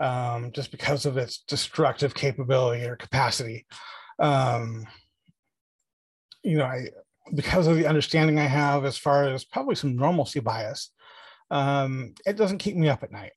um, 0.00 0.50
just 0.50 0.72
because 0.72 1.06
of 1.06 1.16
its 1.16 1.44
destructive 1.46 2.12
capability 2.12 2.84
or 2.84 2.96
capacity. 2.96 3.64
Um, 4.18 4.84
you 6.42 6.58
know, 6.58 6.64
I 6.64 6.88
because 7.34 7.68
of 7.68 7.76
the 7.76 7.86
understanding 7.86 8.38
I 8.38 8.46
have 8.46 8.84
as 8.84 8.98
far 8.98 9.28
as 9.28 9.44
probably 9.44 9.76
some 9.76 9.96
normalcy 9.96 10.40
bias, 10.40 10.90
um, 11.52 12.14
it 12.26 12.36
doesn't 12.36 12.58
keep 12.58 12.74
me 12.74 12.88
up 12.88 13.04
at 13.04 13.12
night. 13.12 13.32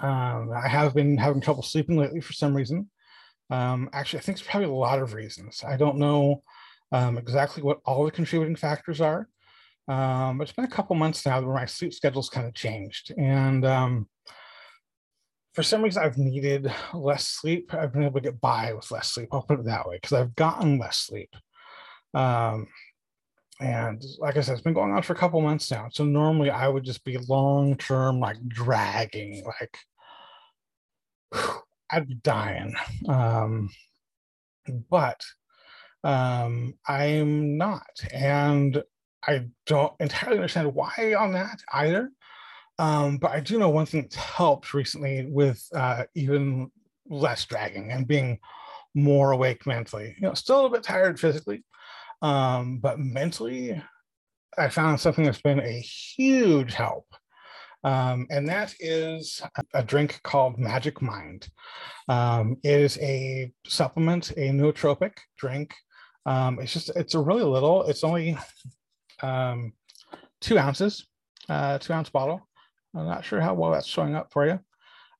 Um, 0.00 0.50
I 0.52 0.68
have 0.68 0.94
been 0.94 1.16
having 1.16 1.40
trouble 1.40 1.62
sleeping 1.62 1.96
lately 1.96 2.20
for 2.20 2.32
some 2.32 2.54
reason. 2.54 2.90
Um, 3.50 3.88
actually, 3.92 4.20
I 4.20 4.22
think 4.22 4.38
it's 4.38 4.46
probably 4.46 4.68
a 4.68 4.72
lot 4.72 5.00
of 5.00 5.14
reasons. 5.14 5.64
I 5.66 5.76
don't 5.76 5.98
know 5.98 6.42
um, 6.92 7.18
exactly 7.18 7.62
what 7.62 7.80
all 7.84 8.04
the 8.04 8.10
contributing 8.10 8.56
factors 8.56 9.00
are. 9.00 9.28
Um, 9.88 10.40
it's 10.42 10.52
been 10.52 10.66
a 10.66 10.68
couple 10.68 10.94
months 10.96 11.24
now 11.24 11.40
where 11.40 11.54
my 11.54 11.64
sleep 11.64 11.94
schedule's 11.94 12.28
kind 12.28 12.46
of 12.46 12.54
changed. 12.54 13.12
And 13.16 13.64
um, 13.64 14.08
for 15.54 15.62
some 15.62 15.82
reason, 15.82 16.02
I've 16.02 16.18
needed 16.18 16.72
less 16.94 17.26
sleep. 17.26 17.72
I've 17.72 17.92
been 17.92 18.04
able 18.04 18.20
to 18.20 18.30
get 18.30 18.40
by 18.40 18.72
with 18.74 18.90
less 18.90 19.12
sleep. 19.12 19.30
I'll 19.32 19.42
put 19.42 19.60
it 19.60 19.64
that 19.64 19.88
way 19.88 19.96
because 19.96 20.12
I've 20.12 20.34
gotten 20.34 20.78
less 20.78 20.98
sleep. 20.98 21.34
And 23.60 24.02
like 24.18 24.36
I 24.36 24.40
said, 24.40 24.52
it's 24.52 24.62
been 24.62 24.74
going 24.74 24.92
on 24.92 25.02
for 25.02 25.14
a 25.14 25.16
couple 25.16 25.40
months 25.40 25.70
now. 25.70 25.88
So 25.90 26.04
normally 26.04 26.50
I 26.50 26.68
would 26.68 26.84
just 26.84 27.04
be 27.04 27.18
long 27.18 27.76
term, 27.76 28.20
like 28.20 28.36
dragging, 28.46 29.44
like 29.44 29.78
whew, 31.32 31.60
I'd 31.90 32.08
be 32.08 32.14
dying. 32.14 32.74
Um, 33.08 33.70
but 34.90 35.24
um, 36.04 36.74
I'm 36.86 37.56
not, 37.58 37.88
and 38.12 38.82
I 39.26 39.46
don't 39.66 39.92
entirely 40.00 40.36
understand 40.36 40.74
why 40.74 41.14
on 41.18 41.32
that 41.32 41.60
either. 41.72 42.10
Um, 42.78 43.18
but 43.18 43.32
I 43.32 43.40
do 43.40 43.58
know 43.58 43.70
one 43.70 43.86
thing 43.86 44.02
that's 44.02 44.14
helped 44.14 44.72
recently 44.72 45.26
with 45.26 45.66
uh, 45.74 46.04
even 46.14 46.70
less 47.08 47.44
dragging 47.44 47.90
and 47.90 48.06
being 48.06 48.38
more 48.94 49.32
awake 49.32 49.66
mentally. 49.66 50.14
You 50.16 50.28
know, 50.28 50.34
still 50.34 50.56
a 50.56 50.58
little 50.62 50.76
bit 50.76 50.84
tired 50.84 51.18
physically, 51.18 51.64
um, 52.22 52.78
but 52.78 52.98
mentally, 52.98 53.82
I 54.56 54.68
found 54.68 55.00
something 55.00 55.24
that's 55.24 55.42
been 55.42 55.60
a 55.60 55.80
huge 55.80 56.74
help. 56.74 57.06
Um, 57.84 58.26
and 58.30 58.48
that 58.48 58.74
is 58.80 59.40
a 59.72 59.82
drink 59.82 60.20
called 60.24 60.58
Magic 60.58 61.00
Mind. 61.00 61.48
Um, 62.08 62.56
it 62.64 62.80
is 62.80 62.98
a 62.98 63.52
supplement, 63.66 64.30
a 64.32 64.50
nootropic 64.50 65.12
drink. 65.36 65.74
Um, 66.26 66.58
it's 66.58 66.72
just, 66.72 66.90
it's 66.96 67.14
a 67.14 67.20
really 67.20 67.44
little, 67.44 67.84
it's 67.84 68.02
only 68.02 68.36
um, 69.22 69.72
two 70.40 70.58
ounces, 70.58 71.06
uh, 71.48 71.78
two 71.78 71.92
ounce 71.92 72.10
bottle. 72.10 72.48
I'm 72.96 73.06
not 73.06 73.24
sure 73.24 73.40
how 73.40 73.54
well 73.54 73.70
that's 73.70 73.86
showing 73.86 74.16
up 74.16 74.32
for 74.32 74.46
you, 74.46 74.58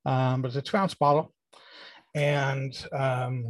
um, 0.04 0.42
but 0.42 0.48
it's 0.48 0.56
a 0.56 0.62
two 0.62 0.76
ounce 0.76 0.94
bottle. 0.94 1.32
And 2.14 2.74
um, 2.92 3.44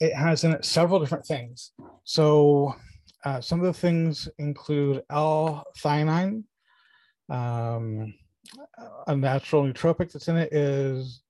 it 0.00 0.14
has 0.14 0.44
in 0.44 0.52
it 0.52 0.64
several 0.64 0.98
different 0.98 1.26
things. 1.26 1.72
So 2.04 2.74
uh, 3.24 3.40
some 3.40 3.60
of 3.60 3.66
the 3.66 3.78
things 3.78 4.28
include 4.38 5.02
L-theanine. 5.10 6.44
Um, 7.28 8.14
a 9.06 9.14
natural 9.14 9.64
nootropic 9.64 10.10
that's 10.10 10.28
in 10.28 10.36
it 10.36 10.52
is 10.52 11.22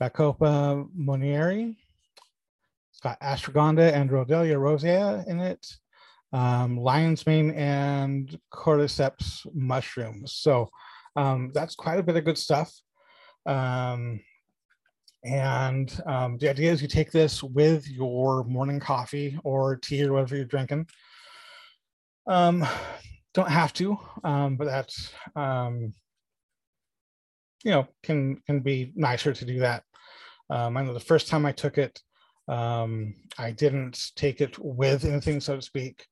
Bacopa 0.00 0.86
monnieri. 0.96 1.76
It's 2.90 3.00
got 3.00 3.20
ashwagandha 3.20 3.92
and 3.92 4.10
Rhodiola 4.10 4.60
rosea 4.60 5.24
in 5.26 5.40
it, 5.40 5.66
um, 6.32 6.78
lion's 6.78 7.26
mane 7.26 7.50
and 7.52 8.38
cordyceps 8.52 9.46
mushrooms. 9.54 10.34
So 10.34 10.68
um, 11.16 11.50
that's 11.54 11.74
quite 11.74 11.98
a 11.98 12.02
bit 12.02 12.16
of 12.16 12.24
good 12.24 12.38
stuff. 12.38 12.72
Um, 13.46 14.20
and 15.24 16.00
um, 16.06 16.36
the 16.38 16.50
idea 16.50 16.72
is 16.72 16.82
you 16.82 16.88
take 16.88 17.12
this 17.12 17.42
with 17.42 17.88
your 17.88 18.42
morning 18.44 18.80
coffee 18.80 19.38
or 19.44 19.76
tea 19.76 20.04
or 20.04 20.14
whatever 20.14 20.34
you're 20.34 20.44
drinking. 20.44 20.88
Um, 22.26 22.66
don't 23.32 23.50
have 23.50 23.72
to, 23.74 23.98
um, 24.24 24.56
but 24.56 24.66
that's 24.66 25.12
um, 25.36 25.94
you 27.64 27.70
know 27.70 27.86
can 28.02 28.36
can 28.46 28.60
be 28.60 28.92
nicer 28.96 29.32
to 29.32 29.44
do 29.44 29.60
that. 29.60 29.84
Um, 30.50 30.76
I 30.76 30.82
know 30.82 30.92
the 30.92 31.00
first 31.00 31.28
time 31.28 31.46
I 31.46 31.52
took 31.52 31.78
it, 31.78 32.00
um, 32.48 33.14
I 33.38 33.52
didn't 33.52 34.10
take 34.16 34.40
it 34.40 34.58
with 34.58 35.04
anything, 35.04 35.40
so 35.40 35.56
to 35.56 35.62
speak, 35.62 36.04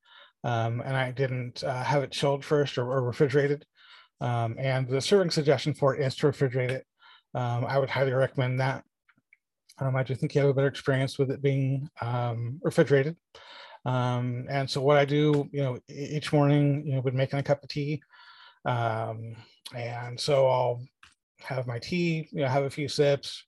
and 0.44 0.82
I 0.82 1.10
didn't 1.10 1.64
uh, 1.64 1.82
have 1.82 2.04
it 2.04 2.12
chilled 2.12 2.44
first 2.44 2.78
or, 2.78 2.90
or 2.90 3.02
refrigerated. 3.02 3.66
And 4.20 4.88
the 4.88 5.00
serving 5.00 5.30
suggestion 5.30 5.74
for 5.74 5.96
it 5.96 6.06
is 6.06 6.14
to 6.16 6.28
refrigerate 6.28 6.70
it. 6.70 6.86
I 7.34 7.78
would 7.78 7.90
highly 7.90 8.12
recommend 8.12 8.60
that. 8.60 8.84
Um, 9.78 9.96
I 9.96 10.02
do 10.02 10.14
think 10.14 10.34
you 10.34 10.40
have 10.40 10.50
a 10.50 10.54
better 10.54 10.68
experience 10.68 11.18
with 11.18 11.30
it 11.30 11.42
being 11.42 11.88
um, 12.00 12.60
refrigerated. 12.62 13.16
Um, 13.86 14.46
and 14.50 14.68
so 14.68 14.82
what 14.82 14.98
I 14.98 15.04
do, 15.04 15.48
you 15.52 15.62
know, 15.62 15.78
each 15.88 16.32
morning, 16.32 16.86
you 16.86 16.94
know, 16.94 17.00
would 17.00 17.14
making 17.14 17.38
a 17.38 17.42
cup 17.42 17.62
of 17.62 17.68
tea. 17.68 18.02
Um, 18.64 19.36
and 19.74 20.20
so 20.20 20.46
I'll 20.46 20.82
have 21.40 21.66
my 21.66 21.78
tea, 21.78 22.28
you 22.30 22.42
know, 22.42 22.48
have 22.48 22.64
a 22.64 22.70
few 22.70 22.88
sips, 22.88 23.44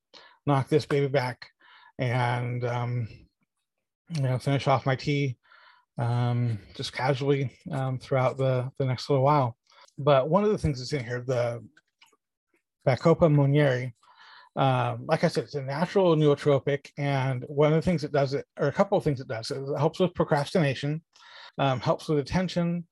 knock 0.47 0.69
this 0.69 0.87
baby 0.87 1.09
back 1.09 1.49
and, 1.99 2.65
um, 2.65 3.09
you 4.15 4.23
know, 4.23 4.39
finish 4.39 4.67
off 4.67 4.87
my 4.87 4.97
tea 4.97 5.37
um, 5.99 6.59
just 6.75 6.93
casually 6.93 7.51
throughout 8.01 8.39
the, 8.39 8.71
the 8.79 8.87
next 8.87 9.11
little 9.11 9.25
while. 9.25 9.57
But 9.99 10.31
one 10.31 10.45
of 10.45 10.51
the 10.51 10.59
things 10.59 10.79
that's 10.79 10.95
in 10.95 11.05
here, 11.05 11.23
the 11.27 11.63
Bacopa 12.87 13.31
monnieri, 13.31 13.93
um, 14.57 15.07
like 15.07 15.25
I 15.25 15.29
said, 15.29 15.45
it's 15.45 15.55
a 15.55 15.63
natural 15.63 16.15
nootropic, 16.15 16.91
and 16.99 17.45
one 17.49 17.73
of 17.73 17.77
the 17.77 17.83
things 17.83 18.05
it 18.05 18.13
does, 18.13 18.35
it, 18.35 18.45
or 18.59 18.69
a 18.69 18.73
couple 18.73 18.99
of 18.99 19.05
things 19.05 19.21
it 19.21 19.29
does, 19.29 19.51
it 19.51 19.63
helps 19.79 19.99
with 19.99 20.15
procrastination, 20.15 21.03
um, 21.59 21.81
helps 21.81 22.09
with 22.09 22.19
attention. 22.19 22.87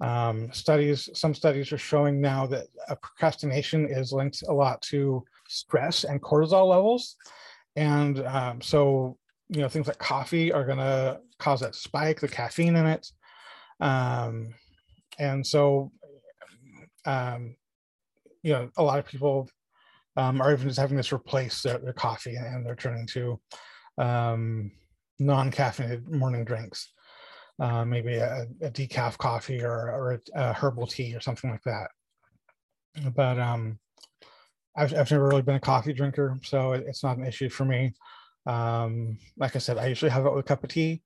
Um, 0.00 0.50
studies, 0.52 1.10
some 1.14 1.34
studies 1.34 1.72
are 1.72 1.78
showing 1.78 2.20
now 2.20 2.46
that 2.46 2.68
procrastination 3.02 3.86
is 3.90 4.12
linked 4.12 4.42
a 4.48 4.52
lot 4.52 4.80
to 4.82 5.24
stress 5.48 6.04
and 6.04 6.22
cortisol 6.22 6.68
levels, 6.68 7.16
and 7.74 8.24
um, 8.26 8.60
so 8.60 9.18
you 9.48 9.60
know 9.60 9.68
things 9.68 9.88
like 9.88 9.98
coffee 9.98 10.52
are 10.52 10.64
going 10.64 10.78
to 10.78 11.20
cause 11.40 11.60
that 11.60 11.74
spike, 11.74 12.20
the 12.20 12.28
caffeine 12.28 12.76
in 12.76 12.86
it, 12.86 13.08
um, 13.80 14.54
and 15.18 15.44
so 15.44 15.90
um, 17.04 17.56
you 18.44 18.52
know 18.52 18.70
a 18.76 18.82
lot 18.82 19.00
of 19.00 19.06
people 19.06 19.48
um, 20.20 20.42
or 20.42 20.52
even 20.52 20.68
just 20.68 20.78
having 20.78 20.98
this 20.98 21.12
replace 21.12 21.62
their, 21.62 21.78
their 21.78 21.94
coffee 21.94 22.36
and 22.36 22.64
they're 22.64 22.76
turning 22.76 23.06
to 23.06 23.40
um, 23.96 24.70
non-caffeinated 25.18 26.06
morning 26.10 26.44
drinks. 26.44 26.92
Uh, 27.58 27.84
maybe 27.84 28.14
a, 28.14 28.46
a, 28.62 28.70
decaf 28.70 29.18
coffee 29.18 29.62
or, 29.62 29.90
or 29.90 30.12
a, 30.12 30.20
a, 30.34 30.52
herbal 30.54 30.86
tea 30.86 31.14
or 31.14 31.20
something 31.20 31.50
like 31.50 31.62
that. 31.64 31.88
but 33.14 33.38
um, 33.38 33.78
I've, 34.74 34.94
I've 34.94 35.10
never 35.10 35.28
really 35.28 35.42
been 35.42 35.56
a 35.56 35.60
coffee 35.60 35.92
drinker, 35.92 36.38
so 36.42 36.72
it, 36.72 36.84
it's 36.86 37.04
not 37.04 37.18
an 37.18 37.26
issue 37.26 37.50
for 37.50 37.66
me. 37.66 37.92
Um, 38.46 39.18
like 39.36 39.56
I 39.56 39.58
said, 39.58 39.76
I 39.76 39.88
usually 39.88 40.10
have 40.10 40.24
it 40.24 40.32
with 40.32 40.44
a 40.44 40.48
cup 40.48 40.64
of 40.64 40.70
tea. 40.70 41.02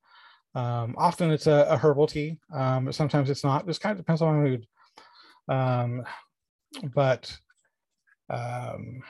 Um, 0.54 0.94
often 0.96 1.32
it's 1.32 1.48
a, 1.48 1.66
a 1.68 1.76
herbal 1.76 2.06
tea, 2.06 2.38
um, 2.54 2.84
but 2.84 2.94
sometimes 2.94 3.30
it's 3.30 3.42
not. 3.42 3.66
Just 3.66 3.80
kind 3.80 3.92
of 3.92 4.04
depends 4.04 4.22
on 4.22 4.36
my 4.36 4.48
mood. 4.48 4.66
Um, 5.48 6.04
but 6.94 7.36
um, 8.30 9.02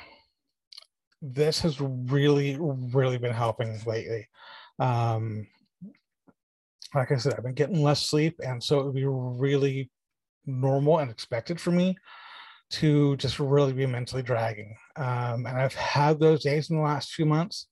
this 1.23 1.61
has 1.61 1.81
really, 1.81 2.57
really 2.61 3.19
been 3.19 3.33
helping 3.33 3.79
lately. 3.87 4.29
Um, 4.79 5.47
like 6.95 7.11
I 7.11 7.17
said, 7.17 7.35
I've 7.35 7.43
been 7.43 7.55
getting 7.55 7.83
less 7.83 8.03
sleep, 8.03 8.41
and 8.45 8.63
so 8.63 8.81
it 8.81 8.85
would 8.87 8.95
be 8.95 9.07
really 9.07 9.91
normal 10.47 10.99
and 10.99 11.11
expected 11.11 11.61
for 11.61 11.71
me 11.71 11.97
to 12.71 13.17
just 13.17 13.39
really 13.39 13.73
be 13.73 13.87
mentally 13.87 14.23
dragging. 14.23 14.77
Um, 14.97 15.47
and 15.47 15.57
I've 15.57 15.75
had 15.75 16.19
those 16.19 16.43
days 16.43 16.71
in 16.71 16.77
the 16.77 16.83
last 16.83 17.13
few 17.13 17.27
months 17.27 17.69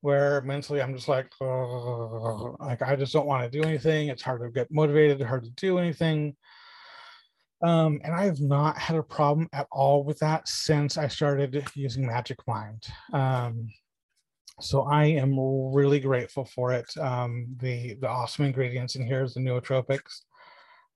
where 0.00 0.40
mentally 0.42 0.80
I'm 0.80 0.94
just 0.94 1.08
like, 1.08 1.32
like 1.40 2.82
I 2.82 2.96
just 2.96 3.12
don't 3.12 3.26
want 3.26 3.50
to 3.50 3.60
do 3.60 3.66
anything. 3.66 4.08
It's 4.08 4.22
hard 4.22 4.42
to 4.42 4.50
get 4.50 4.70
motivated, 4.70 5.20
hard 5.22 5.44
to 5.44 5.50
do 5.50 5.78
anything. 5.78 6.36
Um, 7.62 8.00
and 8.04 8.14
I 8.14 8.24
have 8.24 8.40
not 8.40 8.76
had 8.76 8.96
a 8.96 9.02
problem 9.02 9.48
at 9.52 9.66
all 9.72 10.04
with 10.04 10.18
that 10.18 10.46
since 10.46 10.98
I 10.98 11.08
started 11.08 11.66
using 11.74 12.06
Magic 12.06 12.38
Mind. 12.46 12.82
Um, 13.12 13.68
so 14.60 14.82
I 14.82 15.04
am 15.04 15.38
really 15.72 16.00
grateful 16.00 16.44
for 16.44 16.72
it. 16.72 16.86
Um, 16.98 17.46
the 17.58 17.94
the 18.00 18.08
awesome 18.08 18.46
ingredients 18.46 18.94
in 18.94 19.06
here 19.06 19.22
is 19.22 19.34
the 19.34 19.40
nootropics. 19.40 20.22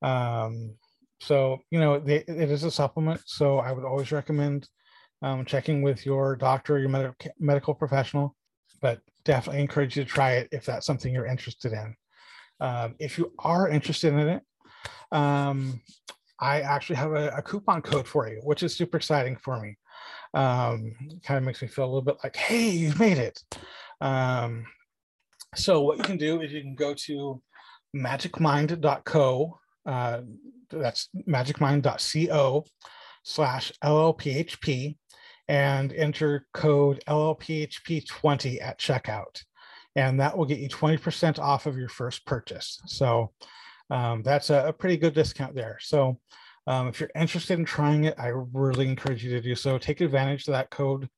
Um, 0.03 0.75
so 1.21 1.59
you 1.71 1.79
know 1.79 1.99
they, 1.99 2.17
it 2.17 2.51
is 2.51 2.65
a 2.65 2.71
supplement. 2.71 3.21
So 3.27 3.59
I 3.59 3.73
would 3.73 3.85
always 3.85 4.13
recommend 4.13 4.69
um, 5.23 5.45
checking 5.45 5.83
with 5.83 6.07
your 6.07 6.37
doctor, 6.37 6.79
your 6.79 6.89
med- 6.89 7.15
medical 7.39 7.75
professional, 7.75 8.35
but 8.81 9.01
definitely 9.25 9.61
encourage 9.61 9.97
you 9.97 10.05
to 10.05 10.11
try 10.11 10.33
it 10.33 10.49
if 10.53 10.65
that's 10.65 10.87
something 10.87 11.13
you're 11.13 11.27
interested 11.27 11.73
in. 11.73 11.95
Um, 12.61 12.95
if 12.99 13.19
you 13.19 13.33
are 13.39 13.69
interested 13.69 14.15
in 14.15 14.29
it, 14.29 14.43
um, 15.13 15.81
I 16.41 16.61
actually 16.61 16.97
have 16.97 17.13
a, 17.13 17.29
a, 17.37 17.43
coupon 17.43 17.83
code 17.83 18.09
for 18.09 18.29
you, 18.29 18.41
which 18.45 18.63
is 18.63 18.75
super 18.75 18.97
exciting 18.97 19.37
for 19.37 19.61
me. 19.61 19.77
Um, 20.33 20.95
kind 21.23 21.39
of 21.39 21.45
makes 21.45 21.61
me 21.61 21.69
feel 21.69 21.85
a 21.85 21.87
little 21.87 22.03
bit 22.03 22.17
like, 22.25 22.37
hey, 22.37 22.71
you've 22.71 22.99
made 22.99 23.19
it. 23.19 23.43
Um, 24.01 24.65
so 25.55 25.83
what 25.83 25.99
you 25.99 26.05
can 26.05 26.17
do 26.17 26.41
is 26.41 26.53
you 26.53 26.63
can 26.63 26.75
go 26.75 26.95
to 26.95 27.43
magicmind.co. 27.95 29.59
Uh, 29.85 30.21
that's 30.71 31.09
magicmind.co 31.29 32.65
slash 33.25 33.73
LLPHP 33.85 34.97
and 35.49 35.93
enter 35.93 36.47
code 36.55 37.03
LLPHP20 37.09 38.63
at 38.63 38.79
checkout. 38.79 39.43
And 39.97 40.21
that 40.21 40.39
will 40.39 40.47
get 40.47 40.61
you 40.61 40.69
20% 40.69 41.41
off 41.41 41.67
of 41.67 41.77
your 41.77 41.89
first 41.89 42.25
purchase. 42.25 42.81
So 42.87 43.33
um, 43.91 44.23
that's 44.23 44.51
a, 44.51 44.69
a, 44.69 44.73
pretty 44.73 44.97
good 44.97 45.15
discount 45.15 45.55
there. 45.55 45.79
So 45.81 46.19
um, 46.67 46.89
if 46.89 47.01
you're 47.01 47.11
interested 47.15 47.59
in 47.59 47.65
trying 47.65 48.05
it, 48.05 48.15
I 48.19 48.29
really 48.53 48.89
encourage 48.89 49.25
you 49.25 49.31
to 49.31 49.41
do 49.41 49.55
so. 49.55 49.79
Take 49.79 50.01
advantage 50.01 50.47
of 50.47 50.53
that 50.53 50.71
code 50.71 51.09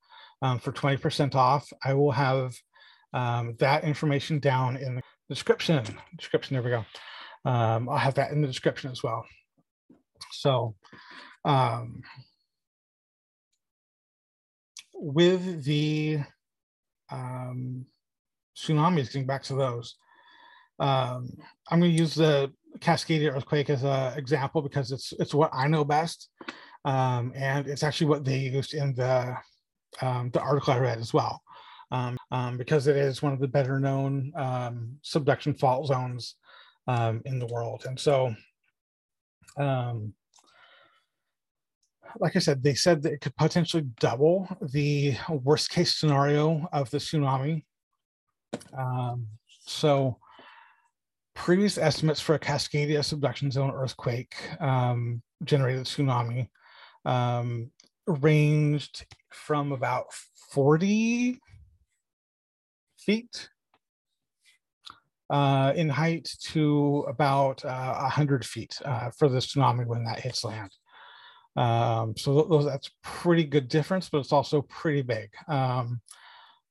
um, 0.41 0.59
for 0.59 0.73
20% 0.73 1.35
off. 1.35 1.71
I 1.85 1.95
will 1.95 2.13
have 2.13 2.55
um, 3.13 3.55
that 3.59 3.85
information 3.85 4.39
down 4.39 4.77
in 4.77 4.97
the 4.97 5.03
description. 5.29 5.85
Description, 6.17 6.55
there 6.55 6.63
we 6.63 6.71
go. 6.71 6.85
Um, 7.45 7.89
I'll 7.89 7.99
have 7.99 8.15
that 8.15 8.31
in 8.33 8.41
the 8.41 8.47
description 8.47 8.91
as 8.91 9.03
well. 9.03 9.25
So 10.31 10.75
um, 11.45 12.03
with 14.95 15.65
the 15.65 16.21
tsunamis, 17.13 17.93
getting 18.57 19.27
back 19.27 19.43
to 19.45 19.55
those, 19.55 19.97
um, 20.79 21.31
I'm 21.71 21.81
going 21.81 21.93
to 21.93 21.99
use 21.99 22.15
the 22.15 22.53
Cascadia 22.79 23.35
earthquake 23.35 23.71
as 23.71 23.85
an 23.85 24.19
example 24.19 24.63
because 24.63 24.93
it's 24.93 25.13
it's 25.19 25.35
what 25.35 25.51
I 25.53 25.69
know 25.69 25.85
best, 25.85 26.29
um, 26.85 27.33
and 27.35 27.67
it's 27.67 27.83
actually 27.83 28.09
what 28.09 28.25
they 28.25 28.39
used 28.39 28.75
in 28.75 28.95
the 28.95 29.37
um, 30.01 30.31
the 30.31 30.41
article 30.41 30.75
I 30.75 30.79
read 30.79 30.99
as 30.99 31.13
well, 31.13 31.43
um, 31.91 32.17
um 32.31 32.57
because 32.57 32.87
it 32.87 32.97
is 32.97 33.23
one 33.23 33.33
of 33.33 33.41
the 33.41 33.49
better 33.49 33.79
known 33.79 34.33
um, 34.37 34.99
subduction 35.03 35.55
fault 35.55 35.87
zones 35.87 36.37
in 36.89 37.39
the 37.39 37.49
world, 37.51 37.85
and 37.87 37.99
so. 37.99 38.35
like 42.21 42.37
I 42.37 42.41
said, 42.41 42.63
they 42.63 42.75
said 42.75 43.03
that 43.03 43.13
it 43.13 43.21
could 43.21 43.37
potentially 43.37 43.85
double 43.99 44.49
the 44.73 45.17
worst 45.29 45.71
case 45.71 45.95
scenario 45.95 46.69
of 46.73 46.91
the 46.91 46.99
tsunami. 46.99 47.65
so, 49.65 50.19
previous 51.35 51.79
estimates 51.79 52.21
for 52.21 52.35
a 52.35 52.39
Cascadia 52.39 53.05
subduction 53.05 53.51
zone 53.51 53.73
earthquake 53.75 54.35
um, 54.61 55.23
generated 55.45 55.87
tsunami 55.87 56.49
um, 57.05 57.71
ranged 58.07 59.07
from 59.31 59.73
about 59.73 60.07
40 60.51 61.41
feet 62.99 63.49
uh, 65.31 65.73
in 65.75 65.89
height 65.89 66.29
to 66.41 67.05
about 67.09 67.65
uh, 67.65 67.97
100 68.01 68.45
feet 68.45 68.79
uh, 68.85 69.11
for 69.11 69.29
the 69.29 69.39
tsunami 69.39 69.87
when 69.87 70.05
that 70.05 70.21
hits 70.21 70.45
land. 70.45 70.71
Um, 71.57 72.15
so 72.17 72.43
those, 72.43 72.65
that's 72.65 72.91
pretty 73.03 73.45
good 73.45 73.69
difference, 73.69 74.09
but 74.09 74.19
it's 74.19 74.33
also 74.33 74.63
pretty 74.63 75.03
big. 75.03 75.31
Um, 75.49 76.01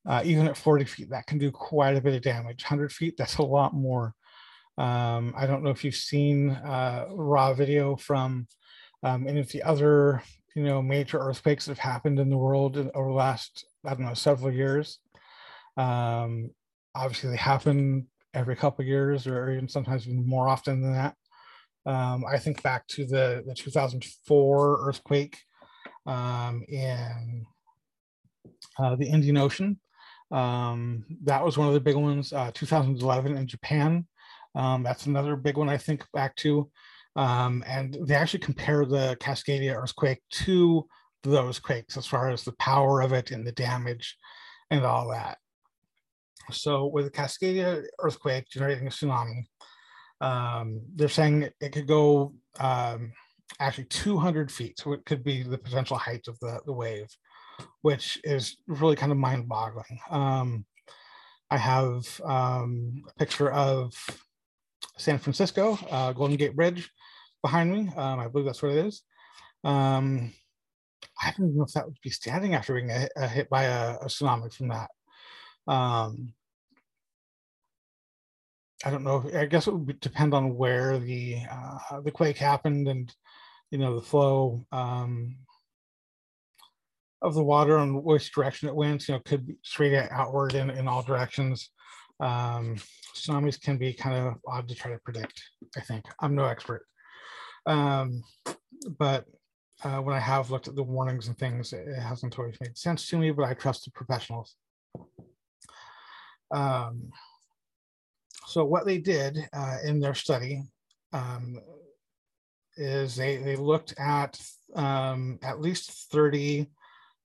uh, 0.08 0.22
even 0.26 0.48
at 0.48 0.58
40 0.58 0.86
feet, 0.86 1.10
that 1.10 1.28
can 1.28 1.38
do 1.38 1.52
quite 1.52 1.96
a 1.96 2.02
bit 2.02 2.16
of 2.16 2.22
damage. 2.22 2.64
100 2.64 2.92
feet, 2.92 3.16
that's 3.18 3.38
a 3.38 3.44
lot 3.44 3.74
more. 3.74 4.14
Um, 4.82 5.36
I 5.38 5.46
don't 5.46 5.62
know 5.64 5.70
if 5.70 5.84
you've 5.84 5.94
seen 5.94 6.50
uh, 6.50 7.06
raw 7.12 7.54
video 7.54 7.96
from 7.98 8.48
um, 9.04 9.28
any 9.28 9.40
of 9.40 9.52
the 9.52 9.62
other, 9.62 10.24
you 10.56 10.64
know, 10.64 10.82
major 10.82 11.20
earthquakes 11.20 11.66
that 11.66 11.78
have 11.78 11.92
happened 11.92 12.20
in 12.20 12.32
the 12.32 12.38
world 12.38 12.78
over 12.96 13.10
the 13.10 13.14
last, 13.14 13.64
I 13.86 13.90
don't 13.92 14.08
know, 14.08 14.16
several 14.16 14.52
years. 14.52 14.98
Um, 15.78 16.50
obviously, 16.96 17.30
they 17.30 17.36
happen 17.36 18.08
every 18.34 18.56
couple 18.56 18.84
years, 18.84 19.28
or 19.28 19.52
even 19.52 19.70
sometimes 19.70 20.08
even 20.08 20.28
more 20.28 20.48
often 20.48 20.82
than 20.82 20.94
that. 20.94 21.16
Um, 21.86 22.26
I 22.28 22.40
think 22.40 22.64
back 22.64 22.88
to 22.88 23.06
the 23.06 23.44
the 23.46 23.54
2004 23.54 24.88
earthquake 24.88 25.38
um, 26.08 26.64
in 26.68 27.46
uh, 28.80 28.96
the 28.96 29.08
Indian 29.08 29.38
Ocean. 29.38 29.80
Um, 30.32 31.06
that 31.26 31.46
was 31.46 31.56
one 31.56 31.68
of 31.68 31.76
the 31.76 31.80
big 31.80 31.96
ones. 31.96 32.34
Uh, 32.34 32.50
2011 32.56 33.38
in 33.38 33.46
Japan 33.46 34.08
um, 34.56 34.84
that's 34.84 35.06
another 35.06 35.36
big 35.36 35.58
one 35.58 35.70
I 35.70 35.78
think 35.78 36.06
back 36.14 36.36
to. 36.38 36.70
Um, 37.16 37.64
and 37.68 37.98
they 38.02 38.16
actually 38.16 38.40
compare 38.40 38.86
the 38.86 39.18
Cascadia 39.20 39.76
earthquake 39.76 40.22
to 40.32 40.88
those 41.24 41.60
quakes 41.60 41.98
as 41.98 42.08
far 42.08 42.30
as 42.30 42.44
the 42.44 42.54
power 42.54 43.02
of 43.02 43.14
it 43.14 43.32
and 43.32 43.46
the 43.46 43.52
damage 43.52 44.18
and 44.70 44.86
all 44.86 45.10
that. 45.10 45.38
So 46.52 46.88
with 46.88 47.06
the 47.06 47.12
Cascadia 47.12 47.84
earthquake 48.00 48.48
generating 48.50 48.88
a 48.88 48.90
tsunami, 48.90 49.48
um, 50.22 50.82
they're 50.96 51.10
saying 51.10 51.50
it 51.60 51.72
could 51.72 51.88
go 51.88 52.34
um, 52.60 53.12
actually 53.60 53.86
200 53.86 54.52
feet. 54.52 54.80
So 54.80 54.94
it 54.94 55.06
could 55.06 55.24
be 55.24 55.44
the 55.44 55.58
potential 55.58 55.98
height 55.98 56.28
of 56.28 56.40
the, 56.40 56.62
the 56.66 56.74
wave, 56.74 57.08
which 57.82 58.20
is 58.24 58.58
really 58.68 58.96
kind 58.96 59.12
of 59.12 59.18
mind 59.18 59.48
boggling. 59.48 60.00
Um, 60.10 60.66
I 61.50 61.58
have 61.58 62.22
um, 62.24 63.04
a 63.10 63.14
picture 63.20 63.52
of 63.52 63.94
San 64.98 65.18
Francisco, 65.18 65.78
uh, 65.90 66.14
Golden 66.14 66.38
Gate 66.38 66.56
Bridge 66.56 66.90
behind 67.42 67.72
me. 67.72 67.92
Um, 67.96 68.20
I 68.20 68.28
believe 68.28 68.46
that's 68.46 68.62
what 68.62 68.74
it 68.74 68.86
is. 68.86 69.02
Um, 69.64 70.34
I 71.22 71.34
don't 71.38 71.56
know 71.56 71.64
if 71.64 71.74
that 71.74 71.86
would 71.86 71.98
be 72.04 72.10
standing 72.10 72.56
after 72.56 72.74
being 72.74 72.92
a, 72.92 73.08
a 73.16 73.28
hit 73.28 73.50
by 73.50 73.64
a, 73.64 73.96
a, 73.96 74.06
tsunami 74.06 74.54
from 74.54 74.70
that. 74.70 74.90
Um, 75.68 76.34
I 78.84 78.90
don't 78.90 79.04
know. 79.04 79.30
I 79.36 79.46
guess 79.46 79.68
it 79.68 79.74
would 79.74 80.00
depend 80.00 80.34
on 80.34 80.56
where 80.56 80.98
the 80.98 81.38
uh, 81.50 82.02
the 82.02 82.12
quake 82.12 82.38
happened 82.38 82.88
and 82.88 83.14
you 83.70 83.78
know 83.78 83.96
the 83.96 84.06
flow 84.06 84.66
um, 84.72 85.38
of 87.22 87.36
the 87.36 87.44
water 87.44 87.78
and 87.78 88.04
which 88.04 88.34
direction 88.34 88.68
it 88.68 88.76
went. 88.76 89.08
You 89.08 89.16
know, 89.16 89.22
could 89.24 89.46
be 89.46 89.58
straight 89.64 89.96
outward 90.12 90.56
in, 90.56 90.72
in 90.72 90.88
all 90.88 91.04
directions. 91.04 91.70
Um, 92.22 92.76
tsunamis 93.16 93.60
can 93.60 93.78
be 93.78 93.94
kind 93.94 94.16
of 94.16 94.36
odd 94.48 94.70
to 94.70 94.76
try 94.76 94.92
to 94.92 95.00
predict, 95.00 95.42
I 95.76 95.82
think. 95.82 96.06
I'm 96.20 96.36
no 96.36 96.46
expert. 96.46 96.86
Um, 97.66 98.24
but 98.98 99.26
uh, 99.84 99.98
when 99.98 100.16
I 100.16 100.20
have 100.20 100.52
looked 100.52 100.68
at 100.68 100.76
the 100.76 100.84
warnings 100.84 101.28
and 101.28 101.38
things, 101.38 101.74
it 101.74 101.88
hasn't 102.00 102.38
always 102.38 102.58
made 102.62 102.78
sense 102.78 103.08
to 103.10 103.18
me, 103.18 103.32
but 103.32 103.46
I 103.46 103.54
trust 103.54 103.86
the 103.86 103.92
professionals. 103.92 104.56
Um, 106.52 107.12
so 108.46 108.66
what 108.66 108.86
they 108.86 108.98
did 108.98 109.40
uh, 109.54 109.78
in 109.84 110.00
their 110.00 110.14
study 110.14 110.64
um, 111.14 111.60
is 112.78 113.16
they, 113.16 113.38
they 113.38 113.56
looked 113.56 113.94
at 113.98 114.40
um, 114.76 115.40
at 115.42 115.62
least 115.62 116.12
30 116.12 116.68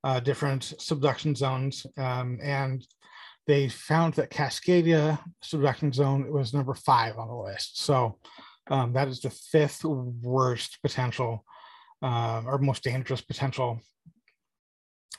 uh, 0.05 0.21
different 0.21 0.73
subduction 0.79 1.35
zones 1.35 1.85
um, 1.99 2.39
and 2.43 2.87
they 3.47 3.69
found 3.69 4.15
that 4.15 4.31
Cascadia 4.31 5.19
subduction 5.41 5.93
zone 5.93 6.33
was 6.33 6.53
number 6.53 6.75
five 6.75 7.17
on 7.19 7.29
the 7.29 7.35
list. 7.35 7.81
So 7.81 8.19
um, 8.71 8.93
that 8.95 9.09
is 9.09 9.21
the 9.21 9.31
fifth 9.31 9.85
worst 9.85 10.79
potential 10.83 11.45
uh, 12.03 12.43
or 12.45 12.59
most 12.59 12.83
dangerous 12.83 13.21
potential 13.21 13.81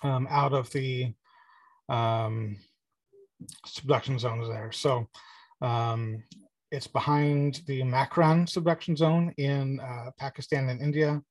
um, 0.03 0.27
out 0.29 0.53
of 0.53 0.69
the 0.71 1.13
um, 1.89 2.57
subduction 3.65 4.19
zones 4.19 4.47
there. 4.49 4.71
So 4.71 5.07
um, 5.61 6.23
it's 6.71 6.87
behind 6.87 7.61
the 7.65 7.81
Makran 7.81 8.49
subduction 8.49 8.95
zone 8.95 9.33
in 9.37 9.79
uh, 9.79 10.11
Pakistan 10.19 10.69
and 10.69 10.81
India, 10.81 11.21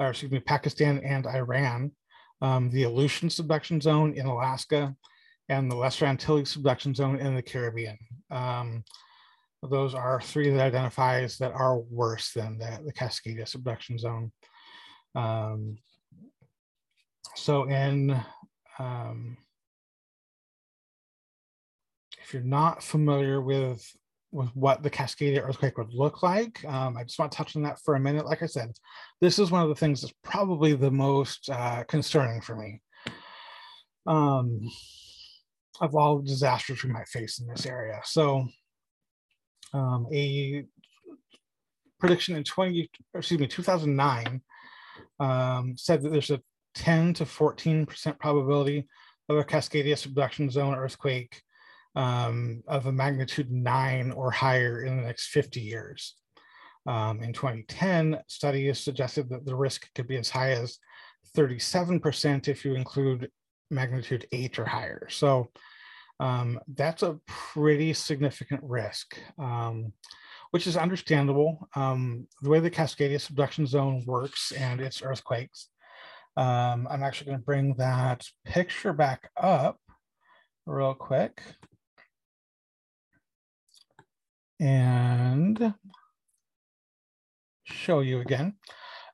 or 0.00 0.08
excuse 0.08 0.32
me, 0.32 0.40
Pakistan 0.40 0.98
and 1.04 1.26
Iran, 1.26 1.92
um, 2.42 2.70
the 2.70 2.82
Aleutian 2.82 3.30
subduction 3.30 3.80
zone 3.80 4.14
in 4.14 4.26
Alaska, 4.26 4.94
and 5.50 5.70
the 5.70 5.76
Lesser 5.76 6.06
Antilles 6.06 6.48
subduction 6.48 6.94
zone 6.94 7.16
in 7.16 7.34
the 7.34 7.42
Caribbean. 7.42 7.98
Um, 8.30 8.84
those 9.68 9.94
are 9.94 10.20
three 10.20 10.48
that 10.48 10.60
identifies 10.60 11.36
that 11.38 11.52
are 11.52 11.78
worse 11.78 12.32
than 12.32 12.56
the, 12.56 12.78
the 12.86 12.92
Cascadia 12.92 13.46
subduction 13.46 13.98
zone. 13.98 14.32
Um, 15.14 15.76
so 17.34 17.64
in 17.64 18.18
um, 18.78 19.36
if 22.22 22.32
you're 22.32 22.42
not 22.42 22.82
familiar 22.82 23.40
with 23.40 23.84
with 24.32 24.54
what 24.54 24.84
the 24.84 24.90
Cascadia 24.90 25.42
earthquake 25.42 25.76
would 25.76 25.92
look 25.92 26.22
like, 26.22 26.64
um, 26.64 26.96
I 26.96 27.02
just 27.02 27.18
want 27.18 27.32
to 27.32 27.36
touch 27.36 27.56
on 27.56 27.62
that 27.62 27.80
for 27.80 27.96
a 27.96 28.00
minute. 28.00 28.24
Like 28.24 28.44
I 28.44 28.46
said, 28.46 28.70
this 29.20 29.40
is 29.40 29.50
one 29.50 29.64
of 29.64 29.68
the 29.68 29.74
things 29.74 30.00
that's 30.00 30.14
probably 30.22 30.74
the 30.74 30.92
most 30.92 31.50
uh, 31.50 31.82
concerning 31.88 32.40
for 32.40 32.54
me. 32.54 32.80
Um, 34.06 34.70
of 35.80 35.94
all 35.94 36.18
the 36.18 36.28
disasters 36.28 36.82
we 36.82 36.90
might 36.90 37.08
face 37.08 37.40
in 37.40 37.46
this 37.46 37.66
area. 37.66 38.00
So 38.04 38.46
um, 39.72 40.06
a 40.12 40.64
prediction 41.98 42.36
in 42.36 42.44
20, 42.44 42.90
excuse 43.14 43.40
me, 43.40 43.46
2009 43.46 44.40
um, 45.20 45.74
said 45.76 46.02
that 46.02 46.10
there's 46.10 46.30
a 46.30 46.40
10 46.74 47.14
to 47.14 47.24
14% 47.24 48.18
probability 48.18 48.86
of 49.28 49.36
a 49.36 49.44
Cascadia 49.44 49.96
subduction 49.96 50.50
zone 50.50 50.74
earthquake 50.74 51.42
um, 51.94 52.62
of 52.68 52.86
a 52.86 52.92
magnitude 52.92 53.50
nine 53.50 54.10
or 54.12 54.30
higher 54.30 54.84
in 54.84 54.96
the 54.96 55.02
next 55.02 55.28
50 55.28 55.60
years. 55.60 56.14
Um, 56.86 57.22
in 57.22 57.32
2010, 57.32 58.20
studies 58.26 58.80
suggested 58.80 59.28
that 59.30 59.44
the 59.44 59.54
risk 59.54 59.88
could 59.94 60.06
be 60.06 60.16
as 60.16 60.30
high 60.30 60.52
as 60.52 60.78
37% 61.36 62.48
if 62.48 62.64
you 62.64 62.74
include 62.74 63.30
magnitude 63.70 64.26
eight 64.32 64.58
or 64.58 64.64
higher. 64.64 65.06
So 65.10 65.48
um, 66.18 66.60
that's 66.74 67.02
a 67.02 67.18
pretty 67.26 67.92
significant 67.92 68.60
risk, 68.62 69.18
um, 69.38 69.92
which 70.50 70.66
is 70.66 70.76
understandable. 70.76 71.68
Um, 71.74 72.26
the 72.42 72.50
way 72.50 72.60
the 72.60 72.70
Cascadia 72.70 73.20
subduction 73.20 73.66
zone 73.66 74.04
works 74.06 74.52
and 74.52 74.80
its 74.80 75.02
earthquakes, 75.02 75.68
um, 76.36 76.86
I'm 76.90 77.02
actually 77.02 77.28
going 77.28 77.38
to 77.38 77.44
bring 77.44 77.74
that 77.74 78.24
picture 78.44 78.92
back 78.92 79.30
up 79.36 79.78
real 80.66 80.94
quick. 80.94 81.42
And 84.58 85.74
show 87.64 88.00
you 88.00 88.20
again. 88.20 88.54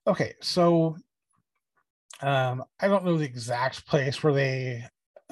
Okay, 0.09 0.35
so 0.41 0.97
um, 2.23 2.65
I 2.81 2.89
don't 2.89 3.05
know 3.05 3.19
the 3.19 3.25
exact 3.25 3.87
place 3.87 4.23
where 4.23 4.33
they 4.33 4.85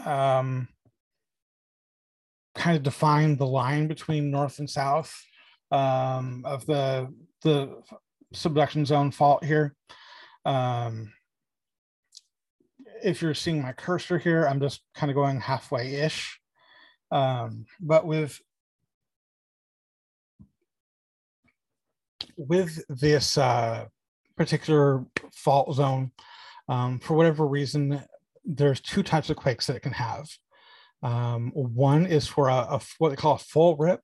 um, 0.04 0.68
kind 2.54 2.76
of 2.76 2.82
define 2.82 3.36
the 3.36 3.46
line 3.46 3.88
between 3.88 4.30
north 4.30 4.58
and 4.58 4.68
south 4.68 5.14
um, 5.70 6.42
of 6.44 6.66
the 6.66 7.12
the 7.42 7.82
subduction 8.32 8.84
zone 8.84 9.10
fault 9.10 9.44
here. 9.44 9.74
Um, 10.44 11.12
if 13.02 13.20
you're 13.22 13.34
seeing 13.34 13.62
my 13.62 13.72
cursor 13.72 14.18
here, 14.18 14.46
I'm 14.46 14.60
just 14.60 14.82
kind 14.94 15.10
of 15.10 15.14
going 15.14 15.40
halfway-ish. 15.40 16.40
Um, 17.10 17.66
but 17.80 18.06
with 18.06 18.40
with 22.36 22.82
this 22.88 23.38
uh, 23.38 23.86
particular 24.36 25.04
fault 25.32 25.74
zone, 25.74 26.12
um, 26.68 26.98
for 26.98 27.14
whatever 27.14 27.46
reason, 27.46 28.02
there's 28.44 28.80
two 28.80 29.02
types 29.02 29.30
of 29.30 29.36
quakes 29.36 29.66
that 29.66 29.76
it 29.76 29.82
can 29.82 29.92
have. 29.92 30.28
Um, 31.02 31.50
one 31.54 32.06
is 32.06 32.26
for 32.26 32.48
a, 32.48 32.54
a, 32.54 32.80
what 32.98 33.10
they 33.10 33.16
call 33.16 33.34
a 33.34 33.38
full 33.38 33.76
rip, 33.76 34.00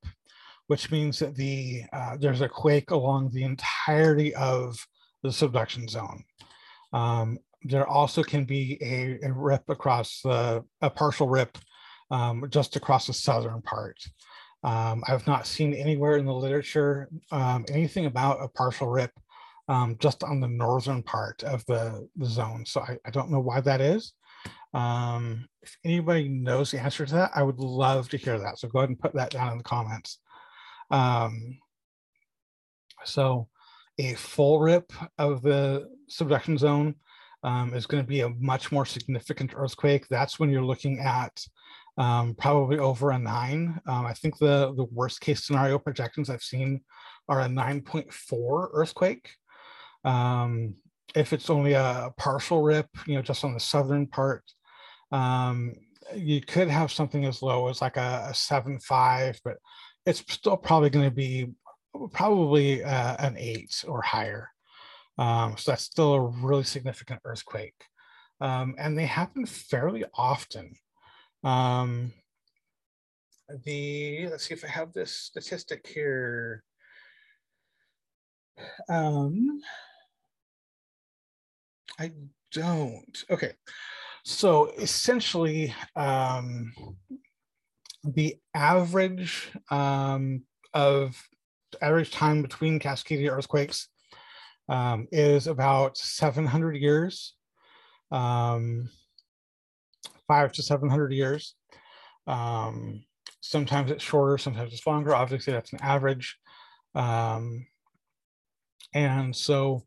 which 0.66 0.90
means 0.90 1.18
that 1.18 1.34
the 1.34 1.82
uh, 1.92 2.16
there's 2.18 2.42
a 2.42 2.48
quake 2.48 2.90
along 2.90 3.30
the 3.30 3.42
entirety 3.42 4.34
of 4.34 4.86
the 5.22 5.32
subduction 5.32 5.88
zone. 5.88 6.24
Um, 6.92 7.38
there 7.62 7.86
also 7.86 8.22
can 8.22 8.44
be 8.44 8.78
a, 8.82 9.26
a, 9.26 9.32
rip 9.32 9.68
across 9.68 10.20
the 10.22 10.64
a 10.80 10.90
partial 10.90 11.28
rip 11.28 11.58
um, 12.10 12.44
just 12.50 12.76
across 12.76 13.06
the 13.06 13.12
southern 13.12 13.62
part. 13.62 13.98
Um, 14.62 15.02
I've 15.08 15.26
not 15.26 15.46
seen 15.46 15.72
anywhere 15.72 16.16
in 16.16 16.26
the 16.26 16.34
literature 16.34 17.08
um, 17.30 17.64
anything 17.68 18.06
about 18.06 18.42
a 18.42 18.48
partial 18.48 18.88
rip 18.88 19.12
um, 19.70 19.96
just 20.00 20.24
on 20.24 20.40
the 20.40 20.48
northern 20.48 21.00
part 21.00 21.44
of 21.44 21.64
the, 21.66 22.08
the 22.16 22.26
zone. 22.26 22.66
So 22.66 22.80
I, 22.80 22.96
I 23.06 23.10
don't 23.10 23.30
know 23.30 23.38
why 23.38 23.60
that 23.60 23.80
is. 23.80 24.14
Um, 24.74 25.48
if 25.62 25.78
anybody 25.84 26.28
knows 26.28 26.72
the 26.72 26.80
answer 26.80 27.06
to 27.06 27.14
that, 27.14 27.30
I 27.36 27.44
would 27.44 27.60
love 27.60 28.08
to 28.08 28.16
hear 28.16 28.36
that. 28.36 28.58
So 28.58 28.66
go 28.66 28.80
ahead 28.80 28.88
and 28.88 28.98
put 28.98 29.14
that 29.14 29.30
down 29.30 29.52
in 29.52 29.58
the 29.58 29.64
comments. 29.64 30.18
Um, 30.90 31.58
so 33.04 33.46
a 33.96 34.14
full 34.14 34.58
rip 34.58 34.92
of 35.18 35.40
the 35.42 35.88
subduction 36.08 36.58
zone 36.58 36.96
um, 37.44 37.72
is 37.72 37.86
going 37.86 38.02
to 38.02 38.08
be 38.08 38.22
a 38.22 38.28
much 38.40 38.72
more 38.72 38.84
significant 38.84 39.52
earthquake. 39.54 40.08
That's 40.08 40.40
when 40.40 40.50
you're 40.50 40.64
looking 40.64 40.98
at 40.98 41.44
um, 41.96 42.34
probably 42.34 42.78
over 42.78 43.12
a 43.12 43.18
nine. 43.20 43.80
Um, 43.86 44.04
I 44.04 44.14
think 44.14 44.36
the, 44.38 44.74
the 44.74 44.88
worst 44.90 45.20
case 45.20 45.44
scenario 45.44 45.78
projections 45.78 46.28
I've 46.28 46.42
seen 46.42 46.80
are 47.28 47.42
a 47.42 47.46
9.4 47.46 48.70
earthquake. 48.72 49.30
Um, 50.04 50.74
if 51.14 51.32
it's 51.32 51.50
only 51.50 51.72
a 51.72 52.10
partial 52.16 52.62
rip, 52.62 52.88
you 53.06 53.14
know, 53.16 53.22
just 53.22 53.44
on 53.44 53.54
the 53.54 53.60
southern 53.60 54.06
part, 54.06 54.44
um, 55.12 55.74
you 56.14 56.40
could 56.40 56.68
have 56.68 56.92
something 56.92 57.24
as 57.24 57.42
low 57.42 57.68
as 57.68 57.80
like 57.80 57.96
a, 57.96 58.26
a 58.30 58.34
seven 58.34 58.78
five, 58.80 59.38
but 59.44 59.56
it's 60.06 60.22
still 60.32 60.56
probably 60.56 60.90
going 60.90 61.04
to 61.04 61.14
be 61.14 61.48
probably 62.12 62.82
uh, 62.84 63.16
an 63.18 63.36
eight 63.38 63.84
or 63.86 64.02
higher. 64.02 64.50
Um, 65.18 65.56
so 65.56 65.72
that's 65.72 65.84
still 65.84 66.14
a 66.14 66.20
really 66.20 66.64
significant 66.64 67.20
earthquake. 67.24 67.74
Um, 68.40 68.74
and 68.78 68.96
they 68.96 69.06
happen 69.06 69.44
fairly 69.44 70.04
often. 70.14 70.74
Um, 71.44 72.12
the 73.64 74.28
let's 74.30 74.46
see 74.46 74.54
if 74.54 74.64
I 74.64 74.68
have 74.68 74.92
this 74.92 75.12
statistic 75.12 75.86
here. 75.86 76.62
Um, 78.88 79.60
I 82.00 82.12
don't. 82.50 83.24
Okay, 83.30 83.52
so 84.24 84.72
essentially, 84.78 85.74
um, 85.94 86.72
the 88.02 88.36
average 88.54 89.52
um, 89.70 90.44
of 90.72 91.22
average 91.82 92.10
time 92.10 92.40
between 92.40 92.80
Cascadia 92.80 93.30
earthquakes 93.30 93.88
um, 94.70 95.08
is 95.12 95.46
about 95.46 95.98
700 95.98 96.76
years, 96.76 97.34
um, 98.10 98.88
five 100.26 100.52
to 100.52 100.62
700 100.62 101.12
years. 101.12 101.54
Um, 102.26 103.04
sometimes 103.42 103.90
it's 103.90 104.02
shorter, 104.02 104.38
sometimes 104.38 104.72
it's 104.72 104.86
longer. 104.86 105.14
Obviously, 105.14 105.52
that's 105.52 105.74
an 105.74 105.82
average. 105.82 106.38
Um, 106.94 107.66
and 108.94 109.36
so 109.36 109.84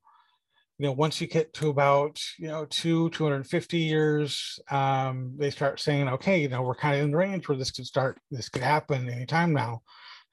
you 0.83 0.89
know, 0.89 0.95
once 0.95 1.21
you 1.21 1.27
get 1.27 1.53
to 1.53 1.69
about, 1.69 2.19
you 2.37 2.49
know, 2.49 2.65
two, 2.65 3.09
250 3.11 3.77
years, 3.77 4.59
um, 4.69 5.33
they 5.37 5.49
start 5.49 5.79
saying, 5.79 6.09
okay, 6.09 6.41
you 6.41 6.49
know, 6.49 6.61
we're 6.61 6.75
kind 6.75 6.97
of 6.97 7.05
in 7.05 7.11
the 7.11 7.15
range 7.15 7.47
where 7.47 7.57
this 7.57 7.71
could 7.71 7.85
start, 7.85 8.19
this 8.31 8.49
could 8.49 8.63
happen 8.63 9.09
anytime 9.09 9.53
now. 9.53 9.81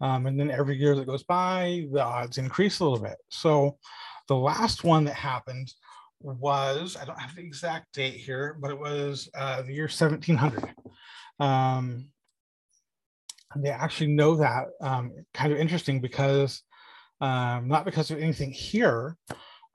Um, 0.01 0.27
and 0.27 0.41
then 0.41 0.51
every 0.51 0.77
year 0.77 0.97
that 0.97 1.07
goes 1.07 1.23
by, 1.23 1.87
the 1.93 2.03
odds 2.03 2.37
increase 2.37 2.81
a 2.81 2.85
little 2.85 2.99
bit. 2.99 3.15
So 3.29 3.79
the 4.27 4.35
last 4.35 4.83
one 4.83 5.05
that 5.05 5.15
happened 5.15 5.73
was, 6.19 6.97
I 7.01 7.05
don't 7.05 7.21
have 7.21 7.37
the 7.37 7.43
exact 7.43 7.95
date 7.95 8.15
here, 8.15 8.59
but 8.61 8.73
it 8.73 8.79
was 8.81 9.31
uh, 9.37 9.63
the 9.63 9.73
year 9.73 9.85
1700. 9.85 10.75
Um, 11.39 12.09
they 13.55 13.71
actually 13.71 14.15
know 14.15 14.35
that 14.35 14.65
um, 14.81 15.13
kind 15.33 15.53
of 15.53 15.61
interesting 15.61 16.01
because 16.01 16.65
um, 17.21 17.69
not 17.69 17.85
because 17.85 18.11
of 18.11 18.19
anything 18.19 18.51
here, 18.51 19.17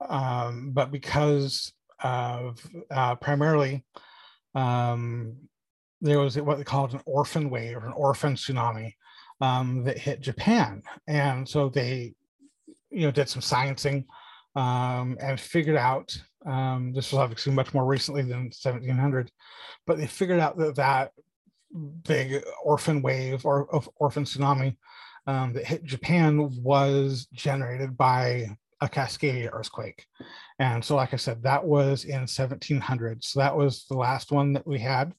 um, 0.00 0.72
but 0.72 0.90
because 0.90 1.72
of 2.00 2.60
uh, 2.90 3.14
primarily 3.16 3.84
um, 4.54 5.36
there 6.00 6.18
was 6.18 6.38
what 6.38 6.58
they 6.58 6.64
called 6.64 6.92
an 6.92 7.00
orphan 7.06 7.50
wave 7.50 7.76
or 7.76 7.86
an 7.86 7.92
orphan 7.92 8.34
tsunami 8.34 8.92
um, 9.40 9.84
that 9.84 9.98
hit 9.98 10.20
Japan, 10.20 10.82
and 11.06 11.48
so 11.48 11.68
they, 11.68 12.14
you 12.90 13.02
know, 13.02 13.10
did 13.10 13.28
some 13.28 13.42
sciencing 13.42 14.04
um, 14.54 15.16
and 15.20 15.38
figured 15.38 15.76
out. 15.76 16.16
Um, 16.46 16.92
this 16.94 17.12
was 17.12 17.18
obviously 17.18 17.52
much 17.52 17.74
more 17.74 17.84
recently 17.84 18.22
than 18.22 18.44
1700, 18.44 19.30
but 19.86 19.98
they 19.98 20.06
figured 20.06 20.40
out 20.40 20.56
that 20.58 20.76
that 20.76 21.12
big 22.04 22.42
orphan 22.62 23.02
wave 23.02 23.44
or 23.44 23.64
orphan 23.96 24.24
tsunami 24.24 24.76
um, 25.26 25.52
that 25.52 25.66
hit 25.66 25.84
Japan 25.84 26.50
was 26.62 27.26
generated 27.32 27.96
by 27.96 28.56
a 28.80 28.88
Cascadia 28.88 29.50
earthquake. 29.52 30.04
And 30.58 30.84
so, 30.84 30.96
like 30.96 31.14
I 31.14 31.16
said, 31.16 31.42
that 31.42 31.64
was 31.64 32.04
in 32.04 32.20
1700. 32.20 33.24
So 33.24 33.40
that 33.40 33.56
was 33.56 33.86
the 33.88 33.96
last 33.96 34.32
one 34.32 34.52
that 34.52 34.66
we 34.66 34.78
had. 34.78 35.12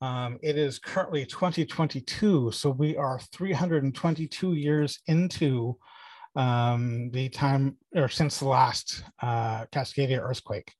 Um, 0.00 0.38
it 0.42 0.56
is 0.56 0.78
currently 0.78 1.26
2022, 1.26 2.52
so 2.52 2.70
we 2.70 2.96
are 2.96 3.20
322 3.32 4.54
years 4.54 4.98
into 5.06 5.76
um, 6.36 7.10
the 7.10 7.28
time 7.28 7.76
or 7.94 8.08
since 8.08 8.38
the 8.38 8.48
last 8.48 9.04
uh, 9.20 9.66
Cascadia 9.66 10.18
earthquake. 10.18 10.72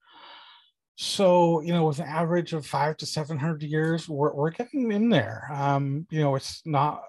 So, 0.96 1.60
you 1.60 1.72
know, 1.72 1.86
with 1.86 1.98
an 1.98 2.06
average 2.06 2.52
of 2.52 2.66
five 2.66 2.96
to 2.98 3.06
700 3.06 3.62
years, 3.62 4.08
we're, 4.08 4.34
we're 4.34 4.50
getting 4.50 4.92
in 4.92 5.08
there. 5.08 5.48
Um, 5.52 6.06
you 6.10 6.20
know, 6.20 6.34
it's 6.34 6.62
not 6.64 7.02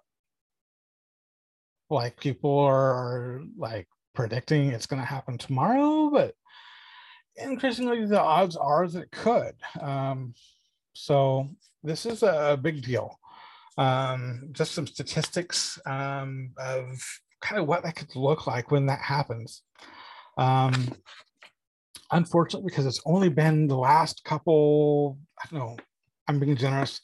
like 1.89 2.19
people 2.19 2.57
are 2.57 3.41
like 3.57 3.87
predicting 4.13 4.69
it's 4.69 4.85
going 4.85 5.01
to 5.01 5.07
happen 5.07 5.37
tomorrow, 5.37 6.09
but 6.09 6.35
increasingly 7.35 8.05
the 8.05 8.19
odds 8.19 8.55
are 8.55 8.87
that 8.87 9.03
it 9.03 9.11
could. 9.11 9.55
Um, 9.79 10.33
so 10.93 11.49
this 11.83 12.05
is 12.05 12.23
a 12.23 12.59
big 12.61 12.83
deal. 12.83 13.17
Um, 13.77 14.49
just 14.51 14.73
some 14.73 14.85
statistics 14.85 15.79
um, 15.85 16.51
of 16.57 17.01
kind 17.41 17.59
of 17.59 17.67
what 17.67 17.83
that 17.83 17.95
could 17.95 18.15
look 18.15 18.47
like 18.47 18.69
when 18.71 18.85
that 18.87 19.01
happens. 19.01 19.63
Um, 20.37 20.93
unfortunately, 22.11 22.69
because 22.69 22.85
it's 22.85 23.01
only 23.05 23.29
been 23.29 23.67
the 23.67 23.77
last 23.77 24.23
couple, 24.23 25.17
I 25.41 25.47
don't 25.49 25.59
know, 25.59 25.77
I'm 26.27 26.39
being 26.39 26.55
generous, 26.55 27.01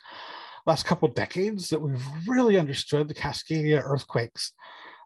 last 0.65 0.85
couple 0.85 1.07
decades 1.07 1.69
that 1.69 1.81
we've 1.81 2.05
really 2.27 2.59
understood 2.59 3.07
the 3.07 3.13
Cascadia 3.13 3.81
earthquakes. 3.83 4.53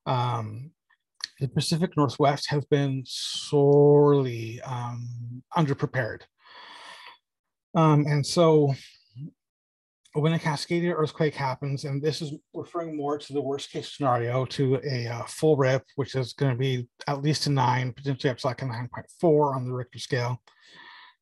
Um, 0.05 0.71
the 1.41 1.47
Pacific 1.47 1.97
Northwest 1.97 2.49
has 2.51 2.63
been 2.65 3.03
sorely 3.05 4.61
um, 4.61 5.43
underprepared. 5.57 6.21
Um, 7.73 8.05
and 8.05 8.23
so 8.25 8.75
when 10.13 10.33
a 10.33 10.39
Cascadia 10.39 10.93
earthquake 10.95 11.33
happens, 11.33 11.83
and 11.83 11.99
this 11.99 12.21
is 12.21 12.33
referring 12.53 12.95
more 12.95 13.17
to 13.17 13.33
the 13.33 13.41
worst 13.41 13.71
case 13.71 13.91
scenario, 13.91 14.45
to 14.45 14.79
a 14.87 15.07
uh, 15.07 15.23
full 15.23 15.55
rip, 15.55 15.83
which 15.95 16.13
is 16.15 16.33
going 16.33 16.51
to 16.51 16.57
be 16.57 16.87
at 17.07 17.23
least 17.23 17.47
a 17.47 17.49
nine, 17.49 17.91
potentially 17.91 18.29
up 18.29 18.37
to 18.37 18.47
like 18.47 18.61
a 18.61 18.65
9.4 18.65 19.55
on 19.55 19.65
the 19.65 19.73
Richter 19.73 19.99
scale. 19.99 20.41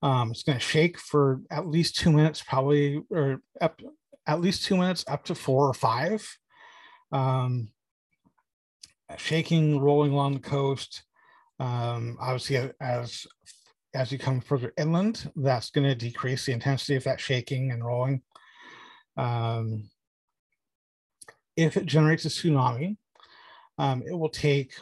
Um, 0.01 0.32
it's 0.32 0.43
going 0.43 0.58
to 0.58 0.63
shake 0.63 0.99
for 0.99 1.41
at 1.49 1.67
least 1.67 1.95
two 1.95 2.12
minutes, 2.12 2.41
probably, 2.41 3.01
or 3.10 3.41
up, 3.62 3.79
at 4.27 4.41
least 4.41 4.65
two 4.65 4.75
minutes, 4.75 5.05
up 5.08 5.23
to 5.25 5.36
four 5.36 5.69
or 5.69 5.73
five. 5.73 6.27
Um, 7.13 7.69
shaking, 9.17 9.80
rolling 9.80 10.12
along 10.12 10.34
the 10.34 10.39
coast. 10.39 11.04
Um, 11.60 12.17
obviously, 12.19 12.72
as 12.80 13.28
as 13.93 14.12
you 14.12 14.19
come 14.19 14.39
further 14.39 14.72
inland, 14.78 15.32
that's 15.36 15.72
going 15.72 15.88
to 15.88 15.95
decrease 15.95 16.45
the 16.45 16.54
intensity 16.54 16.95
of 16.95 17.04
that 17.06 17.19
shaking 17.19 17.72
and 17.72 17.84
rolling. 17.84 18.22
Um, 19.17 19.89
if 21.58 21.76
it 21.76 21.86
generates 21.86 22.26
a 22.26 22.30
tsunami, 22.30 22.98
um, 23.80 24.04
it 24.06 24.13
will 24.13 24.30
take 24.30 24.74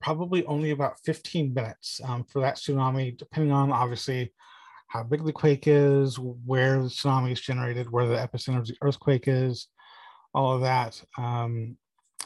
probably 0.00 0.44
only 0.46 0.70
about 0.70 0.98
15 1.04 1.52
minutes 1.52 2.00
um, 2.04 2.24
for 2.24 2.40
that 2.40 2.56
tsunami, 2.56 3.16
depending 3.16 3.52
on 3.52 3.70
obviously 3.70 4.32
how 4.86 5.02
big 5.02 5.24
the 5.24 5.32
quake 5.32 5.64
is, 5.66 6.18
where 6.18 6.82
the 6.82 6.88
tsunami 6.88 7.32
is 7.32 7.40
generated, 7.40 7.90
where 7.90 8.06
the 8.06 8.16
epicenter 8.16 8.58
of 8.58 8.66
the 8.66 8.76
earthquake 8.80 9.24
is, 9.26 9.68
all 10.32 10.54
of 10.54 10.62
that. 10.62 11.00
Um, 11.18 11.76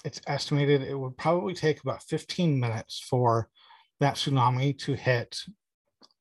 it's 0.05 0.21
estimated 0.27 0.83
it 0.83 0.99
would 0.99 1.17
probably 1.17 1.55
take 1.55 1.81
about 1.83 2.03
15 2.03 2.59
minutes 2.59 3.01
for 3.09 3.49
that 4.01 4.17
tsunami 4.17 4.77
to 4.79 4.95
hit 4.95 5.39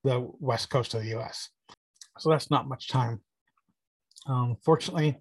the 0.04 0.28
west 0.40 0.70
coast 0.70 0.94
of 0.94 1.02
the 1.02 1.18
US. 1.20 1.50
So 2.20 2.30
that's 2.30 2.52
not 2.52 2.68
much 2.68 2.88
time. 2.88 3.22
Um, 4.28 4.56
fortunately, 4.64 5.20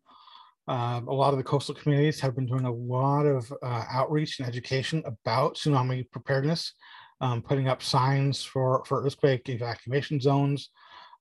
uh, 0.68 1.00
a 1.06 1.12
lot 1.12 1.32
of 1.32 1.38
the 1.38 1.44
coastal 1.44 1.74
communities 1.74 2.20
have 2.20 2.34
been 2.34 2.46
doing 2.46 2.64
a 2.64 2.72
lot 2.72 3.24
of 3.24 3.52
uh, 3.62 3.84
outreach 3.90 4.38
and 4.38 4.48
education 4.48 5.02
about 5.06 5.56
tsunami 5.56 6.08
preparedness, 6.10 6.74
um, 7.20 7.42
putting 7.42 7.68
up 7.68 7.82
signs 7.82 8.42
for, 8.42 8.84
for 8.84 9.04
earthquake 9.04 9.48
evacuation 9.48 10.20
zones, 10.20 10.70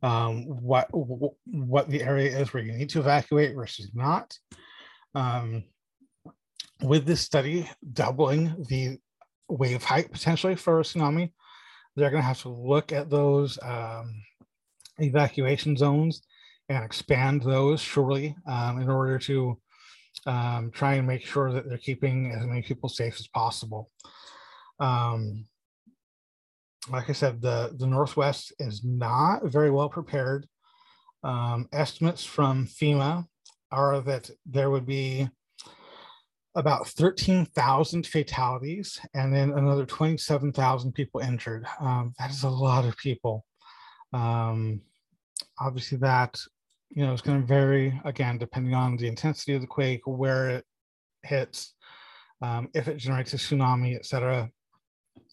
um, 0.03 0.43
what, 0.43 0.87
what 0.91 1.89
the 1.89 2.01
area 2.03 2.37
is 2.37 2.53
where 2.53 2.63
you 2.63 2.73
need 2.73 2.89
to 2.89 2.99
evacuate 2.99 3.55
versus 3.55 3.89
not. 3.93 4.37
Um, 5.15 5.63
with 6.81 7.05
this 7.05 7.21
study 7.21 7.69
doubling 7.93 8.65
the 8.69 8.97
wave 9.47 9.83
height 9.83 10.11
potentially 10.11 10.55
for 10.55 10.79
a 10.79 10.83
tsunami, 10.83 11.31
they're 11.95 12.09
going 12.09 12.21
to 12.21 12.27
have 12.27 12.41
to 12.43 12.49
look 12.49 12.91
at 12.91 13.09
those 13.09 13.59
um, 13.61 14.21
evacuation 14.99 15.75
zones 15.75 16.21
and 16.69 16.83
expand 16.83 17.41
those 17.41 17.81
surely 17.81 18.35
um, 18.47 18.79
in 18.79 18.89
order 18.89 19.17
to 19.17 19.57
um, 20.25 20.71
try 20.71 20.95
and 20.95 21.07
make 21.07 21.25
sure 21.25 21.51
that 21.51 21.67
they're 21.67 21.77
keeping 21.77 22.31
as 22.31 22.45
many 22.45 22.61
people 22.61 22.89
safe 22.89 23.15
as 23.19 23.27
possible. 23.27 23.89
Um, 24.79 25.45
like 26.89 27.09
I 27.09 27.13
said, 27.13 27.41
the, 27.41 27.75
the 27.77 27.87
Northwest 27.87 28.53
is 28.59 28.83
not 28.83 29.45
very 29.45 29.71
well 29.71 29.89
prepared. 29.89 30.47
Um, 31.23 31.67
estimates 31.73 32.23
from 32.23 32.65
FEMA 32.65 33.25
are 33.71 33.99
that 34.01 34.29
there 34.45 34.69
would 34.69 34.85
be 34.85 35.29
about 36.55 36.87
13,000 36.87 38.05
fatalities 38.05 38.99
and 39.13 39.33
then 39.33 39.51
another 39.51 39.85
27,000 39.85 40.93
people 40.93 41.21
injured. 41.21 41.65
Um, 41.79 42.13
that 42.17 42.31
is 42.31 42.43
a 42.43 42.49
lot 42.49 42.85
of 42.85 42.97
people. 42.97 43.45
Um, 44.13 44.81
obviously, 45.59 45.97
that 45.99 46.39
you 46.89 47.05
know 47.05 47.13
is 47.13 47.21
going 47.21 47.41
to 47.41 47.47
vary 47.47 47.99
again 48.03 48.37
depending 48.37 48.73
on 48.73 48.97
the 48.97 49.07
intensity 49.07 49.53
of 49.53 49.61
the 49.61 49.67
quake, 49.67 50.01
where 50.05 50.49
it 50.49 50.65
hits, 51.23 51.75
um, 52.41 52.69
if 52.73 52.87
it 52.87 52.97
generates 52.97 53.33
a 53.33 53.37
tsunami, 53.37 53.95
etc. 53.95 54.49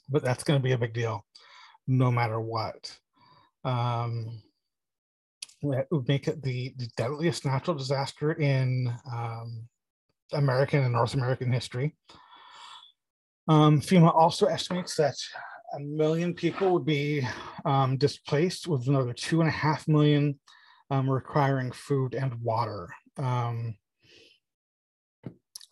But 0.09 0.23
that's 0.23 0.45
going 0.45 0.61
to 0.61 0.65
be 0.65 0.73
a 0.73 0.79
big 0.79 0.93
deal, 0.93 1.25
no 1.87 2.11
matter 2.11 2.41
what. 2.41 2.97
Um, 3.65 4.43
it 5.63 5.87
would 5.91 6.07
make 6.07 6.29
it 6.29 6.43
the, 6.43 6.75
the 6.77 6.89
deadliest 6.97 7.45
natural 7.45 7.77
disaster 7.77 8.33
in 8.33 8.93
um, 9.11 9.67
American 10.33 10.83
and 10.83 10.93
North 10.93 11.15
American 11.15 11.53
history. 11.53 11.95
Um, 13.49 13.81
FEMA 13.81 14.15
also 14.15 14.47
estimates 14.47 14.97
that 14.97 15.17
a 15.75 15.81
million 15.81 16.35
people 16.35 16.73
would 16.73 16.85
be 16.85 17.27
um, 17.65 17.97
displaced, 17.97 18.67
with 18.67 18.89
another 18.89 19.13
two 19.13 19.41
and 19.41 19.49
a 19.49 19.53
half 19.53 19.87
million 19.87 20.39
um, 20.91 21.09
requiring 21.09 21.73
food 21.73 22.15
and 22.15 22.35
water. 22.43 22.89
Um, 23.19 23.77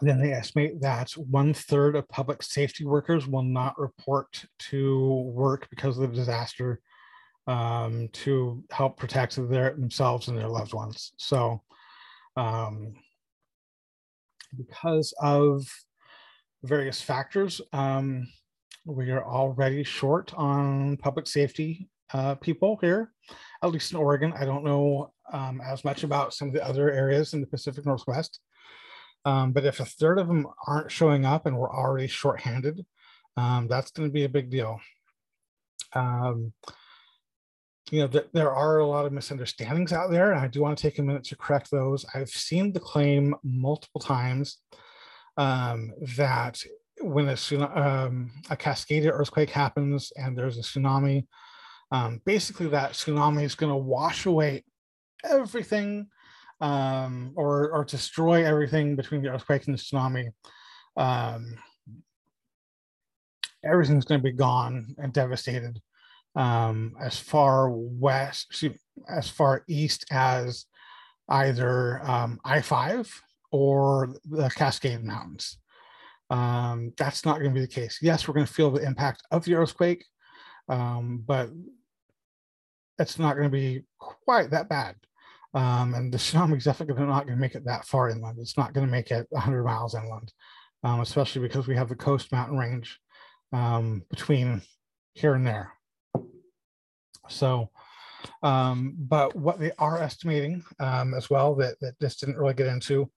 then 0.01 0.21
they 0.21 0.33
estimate 0.33 0.81
that 0.81 1.11
one 1.13 1.55
third 1.55 1.97
of 1.97 2.09
public 2.09 2.43
safety 2.43 2.85
workers 2.85 3.27
will 3.27 3.43
not 3.43 3.79
report 3.79 4.45
to 4.59 5.33
work 5.35 5.69
because 5.71 5.97
of 5.99 6.11
the 6.11 6.17
disaster 6.17 6.81
um, 7.47 8.09
to 8.13 8.63
help 8.71 8.97
protect 8.97 9.37
their 9.49 9.75
themselves 9.75 10.29
and 10.29 10.37
their 10.37 10.49
loved 10.49 10.75
ones. 10.75 11.13
So 11.17 11.63
um, 12.37 12.95
because 14.57 15.13
of 15.21 15.67
various 16.63 17.01
factors, 17.01 17.61
um, 17.73 18.27
we 18.87 19.11
are 19.11 19.25
already 19.25 19.85
short 19.85 20.33
on 20.35 20.97
public 20.99 21.27
safety 21.27 21.89
uh, 22.13 22.35
people 22.37 22.79
here, 22.81 23.13
at 23.63 23.71
least 23.71 23.93
in 23.93 23.99
Oregon. 23.99 24.33
I 24.37 24.45
don't 24.45 24.65
know 24.65 25.13
um, 25.33 25.61
as 25.61 25.85
much 25.85 26.05
about 26.05 26.35
some 26.35 26.49
of 26.49 26.55
the 26.55 26.67
other 26.67 26.91
areas 26.91 27.35
in 27.35 27.41
the 27.41 27.47
Pacific 27.47 27.87
Northwest. 27.87 28.41
Um, 29.25 29.53
but 29.53 29.65
if 29.65 29.81
a 29.81 29.87
third 29.87 30.19
of 30.19 30.29
them 30.29 30.47
aren't 30.67 30.93
showing 30.93 31.25
up 31.25 31.47
and 31.47 31.57
we're 31.57 31.75
already 31.75 32.07
shorthanded, 32.07 32.85
um, 33.37 33.69
that's 33.69 33.91
going 33.91 34.09
to 34.09 34.13
be 34.13 34.25
a 34.25 34.29
big 34.29 34.51
deal. 34.51 34.81
Um, 35.95 36.53
you 37.91 38.01
know, 38.01 38.09
th- 38.09 38.29
there 38.33 38.53
are 38.53 38.79
a 38.79 38.87
lot 38.87 39.07
of 39.07 39.13
misunderstandings 39.13 39.93
out 39.93 40.11
there, 40.11 40.33
and 40.33 40.41
I 40.41 40.49
do 40.49 40.63
want 40.63 40.77
to 40.77 40.83
take 40.83 40.99
a 40.99 41.03
minute 41.03 41.25
to 41.25 41.37
correct 41.37 41.71
those. 41.71 42.05
I've 42.15 42.31
seen 42.31 42.73
the 42.73 42.81
claim 42.81 43.35
multiple 43.43 44.01
times 44.01 44.59
um, 45.37 45.93
that 46.17 46.63
when 47.01 47.29
a, 47.29 47.37
um, 47.79 48.31
a 48.51 48.57
Cascadia 48.57 49.11
earthquake 49.13 49.51
happens 49.51 50.13
and 50.17 50.37
there's 50.37 50.59
a 50.59 50.63
tsunami, 50.63 51.27
um, 51.91 52.21
basically 52.25 52.69
that 52.69 52.93
tsunami 52.93 53.43
is 53.43 53.55
going 53.55 53.73
to 53.73 53.77
wash 53.77 54.27
away 54.27 54.65
everything 55.25 56.07
um, 56.61 57.33
or, 57.37 57.71
or 57.71 57.85
destroy 57.85 58.45
everything 58.45 58.97
between 58.97 59.23
the 59.23 59.29
earthquake 59.29 59.67
and 59.67 59.77
the 59.77 59.83
tsunami. 59.83 60.31
Um, 60.97 61.59
everything's 63.63 64.05
going 64.05 64.21
to 64.21 64.25
be 64.25 64.33
gone 64.33 64.95
and 64.99 65.13
devastated 65.13 65.81
um, 66.35 66.95
as 67.01 67.19
far 67.19 67.71
west, 67.71 68.65
as 69.09 69.29
far 69.29 69.65
east 69.69 70.05
as 70.11 70.67
either 71.29 72.01
um, 72.05 72.41
I 72.45 72.61
5 72.61 73.23
or 73.51 74.15
the 74.25 74.51
Cascade 74.51 75.05
Mountains. 75.05 75.59
Um, 76.31 76.93
that's 76.97 77.25
not 77.25 77.39
going 77.39 77.51
to 77.51 77.55
be 77.55 77.61
the 77.61 77.73
case. 77.73 77.99
Yes, 78.03 78.27
we're 78.27 78.35
going 78.35 78.47
to 78.47 78.53
feel 78.53 78.71
the 78.71 78.85
impact 78.85 79.23
of 79.31 79.45
the 79.45 79.55
earthquake, 79.55 80.05
um, 80.69 81.23
but 81.25 81.51
it's 82.99 83.19
not 83.19 83.35
going 83.35 83.49
to 83.49 83.57
be 83.57 83.83
quite 83.99 84.51
that 84.51 84.69
bad. 84.69 84.97
Um, 85.53 85.95
and 85.95 86.13
the 86.13 86.19
tsunami 86.19 86.57
is 86.57 86.65
definitely 86.65 87.05
not 87.05 87.27
going 87.27 87.37
to 87.37 87.41
make 87.41 87.55
it 87.55 87.65
that 87.67 87.87
far 87.87 88.11
inland. 88.11 88.39
It's 88.41 88.59
not 88.59 88.73
going 88.73 88.87
to 88.87 88.91
make 88.91 89.11
it 89.11 89.27
100 89.31 89.63
miles 89.63 89.95
inland, 89.95 90.33
um, 90.83 91.01
especially 91.01 91.43
because 91.43 91.69
we 91.69 91.77
have 91.77 91.89
the 91.89 91.95
coast 91.95 92.33
mountain 92.33 92.59
range 92.59 92.99
between 94.11 94.63
here 95.15 95.35
and 95.35 95.47
there. 95.47 95.73
So, 97.29 97.71
um, 98.43 98.95
but 98.99 99.35
what 99.35 99.59
they 99.59 99.73
are 99.79 100.03
estimating 100.03 100.63
um, 100.81 101.15
as 101.15 101.31
well 101.31 101.55
that, 101.57 101.79
that 101.81 101.99
this 102.01 102.17
didn't 102.17 102.37
really 102.37 102.55
get 102.55 102.67
into, 102.67 103.11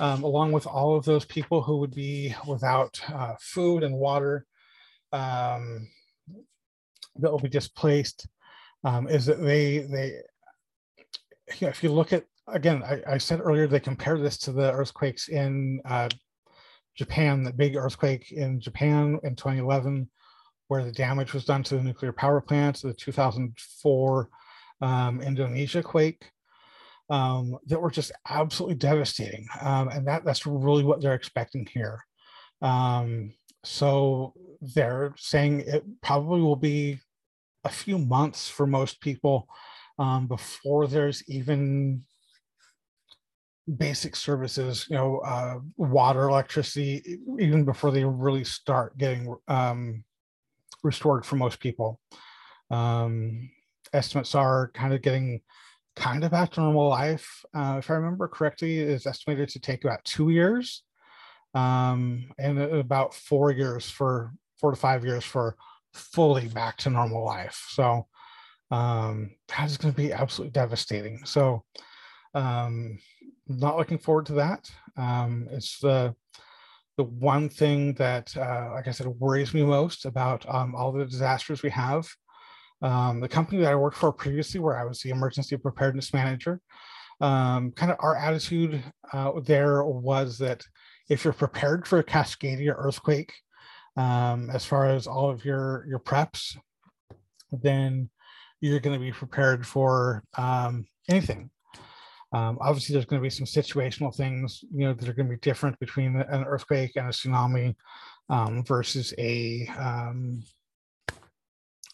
um, 0.00 0.22
along 0.24 0.52
with 0.52 0.66
all 0.66 0.96
of 0.96 1.04
those 1.04 1.24
people 1.24 1.62
who 1.62 1.78
would 1.78 1.94
be 1.94 2.34
without 2.46 3.00
uh, 3.12 3.34
food 3.40 3.82
and 3.82 3.94
water 3.94 4.46
um, 5.12 5.88
that 7.16 7.30
will 7.30 7.38
be 7.38 7.48
displaced, 7.48 8.26
um, 8.84 9.08
is 9.08 9.26
that 9.26 9.42
they, 9.42 9.78
they 9.78 10.20
you 11.60 11.66
know, 11.66 11.68
if 11.68 11.82
you 11.82 11.90
look 11.90 12.12
at, 12.12 12.24
again, 12.48 12.82
I, 12.82 13.14
I, 13.14 13.18
said 13.18 13.40
earlier, 13.40 13.66
they 13.66 13.80
compare 13.80 14.18
this 14.18 14.36
to 14.38 14.52
the 14.52 14.72
earthquakes 14.72 15.28
in 15.28 15.80
uh, 15.84 16.08
Japan, 16.94 17.42
the 17.42 17.52
big 17.52 17.76
earthquake 17.76 18.32
in 18.32 18.60
Japan 18.60 19.18
in 19.22 19.36
2011, 19.36 20.08
where 20.68 20.84
the 20.84 20.92
damage 20.92 21.32
was 21.32 21.44
done 21.44 21.62
to 21.64 21.76
the 21.76 21.82
nuclear 21.82 22.12
power 22.12 22.40
plants, 22.40 22.82
the 22.82 22.92
2004 22.94 24.28
um, 24.80 25.20
Indonesia 25.20 25.82
quake, 25.82 26.30
um, 27.08 27.56
that 27.66 27.80
were 27.80 27.90
just 27.90 28.12
absolutely 28.28 28.76
devastating. 28.76 29.46
Um, 29.60 29.88
and 29.88 30.06
that, 30.06 30.24
that's 30.24 30.46
really 30.46 30.84
what 30.84 31.00
they're 31.00 31.14
expecting 31.14 31.66
here. 31.72 32.04
Um, 32.62 33.32
so 33.64 34.34
they're 34.60 35.14
saying 35.16 35.60
it 35.66 35.84
probably 36.02 36.40
will 36.40 36.56
be 36.56 36.98
a 37.64 37.68
few 37.68 37.98
months 37.98 38.48
for 38.48 38.66
most 38.66 39.00
people 39.00 39.48
um, 39.98 40.26
before 40.26 40.86
there's 40.86 41.22
even 41.28 42.02
basic 43.76 44.14
services, 44.14 44.86
you 44.88 44.96
know, 44.96 45.18
uh, 45.18 45.58
water, 45.76 46.28
electricity, 46.28 47.18
even 47.40 47.64
before 47.64 47.90
they 47.90 48.04
really 48.04 48.44
start 48.44 48.96
getting 48.96 49.34
um, 49.48 50.04
restored 50.82 51.24
for 51.24 51.36
most 51.36 51.60
people. 51.60 52.00
Um, 52.70 53.50
estimates 53.92 54.34
are 54.34 54.70
kind 54.74 54.92
of 54.92 55.02
getting 55.02 55.40
kind 55.94 56.24
of 56.24 56.30
back 56.30 56.52
to 56.52 56.60
normal 56.60 56.88
life. 56.88 57.44
Uh, 57.54 57.76
if 57.78 57.90
I 57.90 57.94
remember 57.94 58.28
correctly, 58.28 58.78
is 58.78 59.06
estimated 59.06 59.48
to 59.50 59.60
take 59.60 59.84
about 59.84 60.04
two 60.04 60.30
years 60.30 60.82
um, 61.54 62.30
and 62.38 62.58
about 62.60 63.14
four 63.14 63.50
years 63.50 63.88
for 63.88 64.32
four 64.60 64.70
to 64.70 64.76
five 64.76 65.04
years 65.04 65.24
for 65.24 65.56
fully 65.94 66.48
back 66.48 66.76
to 66.78 66.90
normal 66.90 67.24
life. 67.24 67.66
So 67.70 68.06
um, 68.70 69.30
that 69.48 69.70
is 69.70 69.76
going 69.76 69.94
to 69.94 70.00
be 70.00 70.12
absolutely 70.12 70.52
devastating. 70.52 71.24
So 71.24 71.64
um, 72.34 72.98
not 73.48 73.76
looking 73.76 73.98
forward 73.98 74.26
to 74.26 74.34
that. 74.34 74.70
Um, 74.96 75.48
it's 75.50 75.78
the 75.78 76.14
the 76.96 77.04
one 77.04 77.48
thing 77.48 77.92
that, 77.94 78.36
uh, 78.36 78.70
like 78.72 78.88
I 78.88 78.90
said, 78.90 79.06
worries 79.06 79.52
me 79.52 79.62
most 79.62 80.06
about 80.06 80.48
um, 80.48 80.74
all 80.74 80.92
the 80.92 81.04
disasters 81.04 81.62
we 81.62 81.70
have. 81.70 82.08
Um, 82.82 83.20
the 83.20 83.28
company 83.28 83.62
that 83.62 83.72
I 83.72 83.76
worked 83.76 83.96
for 83.96 84.12
previously, 84.12 84.60
where 84.60 84.78
I 84.78 84.84
was 84.84 85.00
the 85.00 85.10
emergency 85.10 85.56
preparedness 85.56 86.12
manager, 86.12 86.60
um, 87.20 87.72
kind 87.72 87.90
of 87.90 87.98
our 88.00 88.16
attitude 88.16 88.82
uh, 89.12 89.32
there 89.40 89.84
was 89.84 90.38
that 90.38 90.62
if 91.08 91.24
you're 91.24 91.32
prepared 91.32 91.86
for 91.86 91.98
a 91.98 92.04
Cascadia 92.04 92.74
earthquake, 92.76 93.32
um, 93.96 94.50
as 94.50 94.64
far 94.64 94.86
as 94.86 95.06
all 95.06 95.30
of 95.30 95.44
your 95.44 95.86
your 95.88 95.98
preps, 95.98 96.56
then 97.50 98.10
you're 98.60 98.80
going 98.80 98.98
to 98.98 99.04
be 99.04 99.12
prepared 99.12 99.66
for 99.66 100.22
um, 100.36 100.86
anything. 101.08 101.50
Um, 102.36 102.58
obviously, 102.60 102.92
there's 102.92 103.06
going 103.06 103.22
to 103.22 103.26
be 103.26 103.30
some 103.30 103.46
situational 103.46 104.14
things, 104.14 104.62
you 104.70 104.86
know, 104.86 104.92
that 104.92 105.08
are 105.08 105.14
going 105.14 105.28
to 105.28 105.36
be 105.36 105.40
different 105.40 105.78
between 105.78 106.16
an 106.16 106.44
earthquake 106.44 106.92
and 106.96 107.06
a 107.06 107.10
tsunami 107.10 107.74
um, 108.28 108.62
versus 108.62 109.14
a 109.16 109.66
um, 109.78 110.42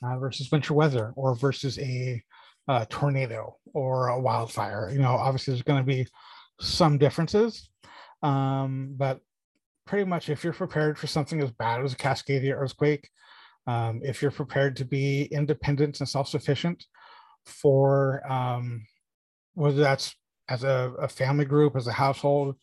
uh, 0.03 0.19
versus 0.19 0.51
winter 0.51 0.75
weather 0.75 1.13
or 1.15 1.37
versus 1.37 1.79
a 1.79 2.21
uh, 2.67 2.85
tornado 2.89 3.57
or 3.73 4.09
a 4.09 4.21
wildfire. 4.21 4.91
You 4.93 4.99
know, 4.99 5.13
obviously, 5.13 5.53
there's 5.53 5.63
going 5.63 5.81
to 5.81 5.87
be 5.87 6.09
some 6.61 6.99
differences, 6.99 7.71
um, 8.25 8.95
but 8.97 9.21
pretty 9.87 10.05
much 10.05 10.29
if 10.29 10.43
you're 10.43 10.53
prepared 10.53 10.99
for 10.99 11.07
something 11.07 11.41
as 11.41 11.53
bad 11.53 11.85
as 11.85 11.93
a 11.93 11.97
Cascadia 11.97 12.55
earthquake, 12.57 13.09
um, 13.69 14.01
if 14.03 14.21
you're 14.21 14.33
prepared 14.33 14.75
to 14.77 14.85
be 14.85 15.29
independent 15.31 16.01
and 16.01 16.09
self-sufficient 16.09 16.85
for 17.45 18.27
um, 18.29 18.85
whether 19.55 19.77
that's 19.77 20.17
as 20.49 20.65
a, 20.65 20.93
a 20.99 21.09
family 21.09 21.45
group, 21.45 21.77
as 21.77 21.87
a 21.87 21.93
household, 21.93 22.57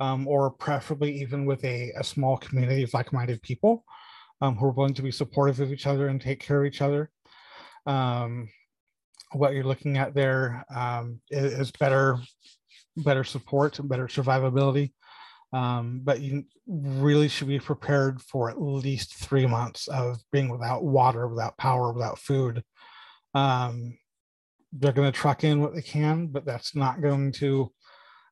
um, 0.00 0.26
or 0.26 0.50
preferably 0.50 1.20
even 1.20 1.44
with 1.44 1.64
a, 1.64 1.92
a 1.96 2.04
small 2.04 2.36
community 2.36 2.82
of 2.82 2.94
like-minded 2.94 3.40
people 3.42 3.84
um, 4.40 4.56
who 4.56 4.66
are 4.66 4.72
willing 4.72 4.94
to 4.94 5.02
be 5.02 5.10
supportive 5.10 5.60
of 5.60 5.72
each 5.72 5.86
other 5.86 6.08
and 6.08 6.20
take 6.20 6.40
care 6.40 6.60
of 6.60 6.66
each 6.66 6.82
other. 6.82 7.10
Um, 7.86 8.48
what 9.32 9.52
you're 9.52 9.64
looking 9.64 9.98
at 9.98 10.14
there 10.14 10.64
um, 10.74 11.20
is, 11.30 11.52
is, 11.52 11.72
better, 11.72 12.18
better 12.96 13.24
support, 13.24 13.78
better 13.82 14.06
survivability. 14.06 14.92
Um, 15.52 16.00
but 16.02 16.20
you 16.20 16.44
really 16.66 17.28
should 17.28 17.48
be 17.48 17.60
prepared 17.60 18.20
for 18.20 18.50
at 18.50 18.60
least 18.60 19.14
three 19.14 19.46
months 19.46 19.86
of 19.86 20.18
being 20.32 20.48
without 20.48 20.82
water, 20.82 21.28
without 21.28 21.56
power, 21.58 21.92
without 21.92 22.18
food. 22.18 22.64
Um, 23.34 23.96
they're 24.78 24.92
going 24.92 25.10
to 25.10 25.18
truck 25.18 25.44
in 25.44 25.60
what 25.60 25.74
they 25.74 25.82
can, 25.82 26.26
but 26.26 26.44
that's 26.44 26.74
not 26.74 27.00
going 27.00 27.32
to 27.32 27.70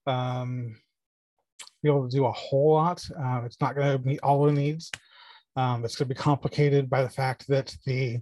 um, 0.07 0.77
be 1.83 1.89
able 1.89 2.09
to 2.09 2.17
do 2.17 2.27
a 2.27 2.33
whole 2.33 2.75
lot. 2.75 3.05
Uh, 3.19 3.43
it's 3.45 3.61
not 3.61 3.75
going 3.75 3.99
to 3.99 4.07
meet 4.07 4.21
all 4.23 4.45
the 4.45 4.53
needs. 4.53 4.91
Um, 5.57 5.85
it's 5.85 5.97
going 5.97 6.09
to 6.09 6.15
be 6.15 6.19
complicated 6.19 6.91
by 6.91 7.03
the 7.03 7.11
fact 7.11 7.47
that 7.49 7.75
the 7.87 8.21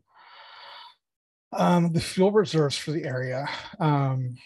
um, 1.52 1.92
the 1.92 2.00
fuel 2.00 2.30
reserves 2.30 2.76
for 2.76 2.92
the 2.92 3.04
area 3.04 3.48
um, 3.80 4.36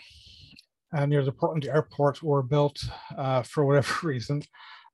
uh, 0.96 1.04
near 1.04 1.22
the 1.22 1.32
Portland 1.32 1.66
airport 1.66 2.22
were 2.22 2.42
built 2.42 2.82
uh, 3.18 3.42
for 3.42 3.66
whatever 3.66 3.92
reason 4.06 4.42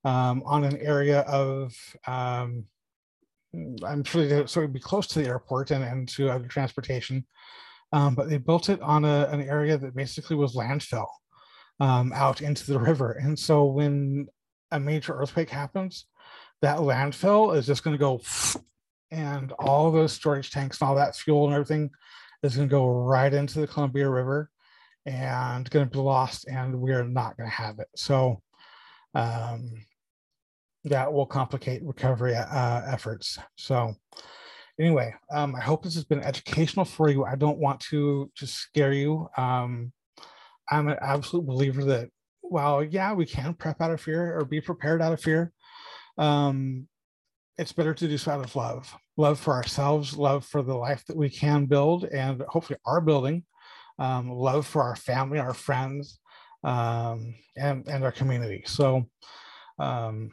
um, 0.04 0.42
on 0.44 0.64
an 0.64 0.76
area 0.78 1.20
of 1.20 1.72
um, 2.06 2.64
I'm 3.54 4.04
sure 4.04 4.26
they 4.26 4.46
so 4.46 4.60
it'd 4.60 4.72
be 4.72 4.80
close 4.80 5.06
to 5.08 5.20
the 5.20 5.28
airport 5.28 5.70
and, 5.70 5.84
and 5.84 6.08
to 6.10 6.30
other 6.30 6.46
transportation 6.46 7.26
um, 7.92 8.14
but 8.14 8.28
they 8.28 8.38
built 8.38 8.68
it 8.68 8.80
on 8.80 9.04
a, 9.04 9.28
an 9.30 9.42
area 9.42 9.76
that 9.76 9.94
basically 9.94 10.36
was 10.36 10.54
landfill 10.54 11.08
um, 11.80 12.12
out 12.14 12.40
into 12.40 12.70
the 12.72 12.78
river. 12.78 13.12
And 13.12 13.38
so 13.38 13.64
when 13.64 14.28
a 14.70 14.78
major 14.78 15.14
earthquake 15.14 15.50
happens, 15.50 16.06
that 16.62 16.78
landfill 16.78 17.56
is 17.56 17.66
just 17.66 17.82
going 17.82 17.94
to 17.94 17.98
go 17.98 18.20
and 19.10 19.52
all 19.52 19.90
those 19.90 20.12
storage 20.12 20.50
tanks 20.50 20.80
and 20.80 20.88
all 20.88 20.94
that 20.94 21.16
fuel 21.16 21.46
and 21.46 21.54
everything 21.54 21.90
is 22.42 22.56
going 22.56 22.68
to 22.68 22.72
go 22.72 22.86
right 22.86 23.32
into 23.32 23.60
the 23.60 23.66
Columbia 23.66 24.08
River 24.08 24.50
and 25.06 25.68
going 25.70 25.86
to 25.86 25.90
be 25.90 25.98
lost, 25.98 26.46
and 26.46 26.80
we're 26.80 27.04
not 27.04 27.36
going 27.36 27.48
to 27.48 27.54
have 27.54 27.78
it. 27.78 27.88
So 27.96 28.42
um, 29.14 29.72
that 30.84 31.12
will 31.12 31.26
complicate 31.26 31.82
recovery 31.82 32.34
uh, 32.34 32.82
efforts. 32.86 33.38
So 33.56 33.94
anyway, 34.80 35.14
um, 35.32 35.54
I 35.54 35.60
hope 35.60 35.84
this 35.84 35.94
has 35.94 36.04
been 36.04 36.22
educational 36.22 36.84
for 36.84 37.10
you. 37.10 37.24
I 37.24 37.36
don't 37.36 37.58
want 37.58 37.80
to 37.90 38.30
just 38.34 38.54
scare 38.54 38.92
you. 38.92 39.28
Um, 39.36 39.92
I'm 40.70 40.88
an 40.88 40.98
absolute 41.00 41.46
believer 41.46 41.84
that, 41.84 42.08
while, 42.40 42.82
yeah, 42.82 43.12
we 43.12 43.26
can 43.26 43.54
prep 43.54 43.80
out 43.80 43.90
of 43.90 44.00
fear 44.00 44.36
or 44.36 44.44
be 44.44 44.60
prepared 44.60 45.02
out 45.02 45.12
of 45.12 45.20
fear. 45.20 45.52
Um, 46.18 46.88
it's 47.58 47.72
better 47.72 47.92
to 47.92 48.08
do 48.08 48.16
so 48.16 48.32
out 48.32 48.44
of 48.44 48.56
love 48.56 48.92
love 49.16 49.38
for 49.38 49.52
ourselves, 49.52 50.16
love 50.16 50.46
for 50.46 50.62
the 50.62 50.74
life 50.74 51.04
that 51.04 51.16
we 51.16 51.28
can 51.28 51.66
build 51.66 52.04
and 52.04 52.42
hopefully 52.48 52.78
are 52.86 53.02
building, 53.02 53.44
um, 53.98 54.30
love 54.30 54.66
for 54.66 54.82
our 54.82 54.96
family, 54.96 55.38
our 55.38 55.52
friends, 55.52 56.18
um, 56.64 57.34
and, 57.54 57.86
and 57.86 58.02
our 58.02 58.12
community. 58.12 58.62
So, 58.64 59.04
um, 59.78 60.30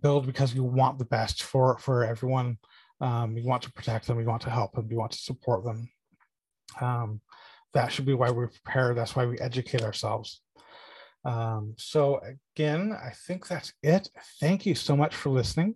build 0.00 0.26
because 0.26 0.54
you 0.54 0.62
want 0.62 0.98
the 0.98 1.04
best 1.04 1.42
for 1.42 1.76
for 1.78 2.04
everyone. 2.04 2.58
Um, 3.00 3.36
you 3.36 3.44
want 3.44 3.62
to 3.62 3.72
protect 3.72 4.06
them. 4.06 4.16
We 4.16 4.24
want 4.24 4.42
to 4.42 4.50
help 4.50 4.72
them. 4.72 4.88
We 4.88 4.96
want 4.96 5.12
to 5.12 5.18
support 5.18 5.64
them. 5.64 5.90
Um, 6.80 7.20
that 7.72 7.90
should 7.90 8.06
be 8.06 8.14
why 8.14 8.30
we 8.30 8.46
prepare. 8.46 8.94
That's 8.94 9.16
why 9.16 9.26
we 9.26 9.38
educate 9.38 9.82
ourselves. 9.82 10.40
Um, 11.24 11.74
so 11.76 12.20
again, 12.54 12.92
I 12.92 13.10
think 13.26 13.46
that's 13.46 13.72
it. 13.82 14.08
Thank 14.40 14.66
you 14.66 14.74
so 14.74 14.96
much 14.96 15.14
for 15.14 15.30
listening. 15.30 15.74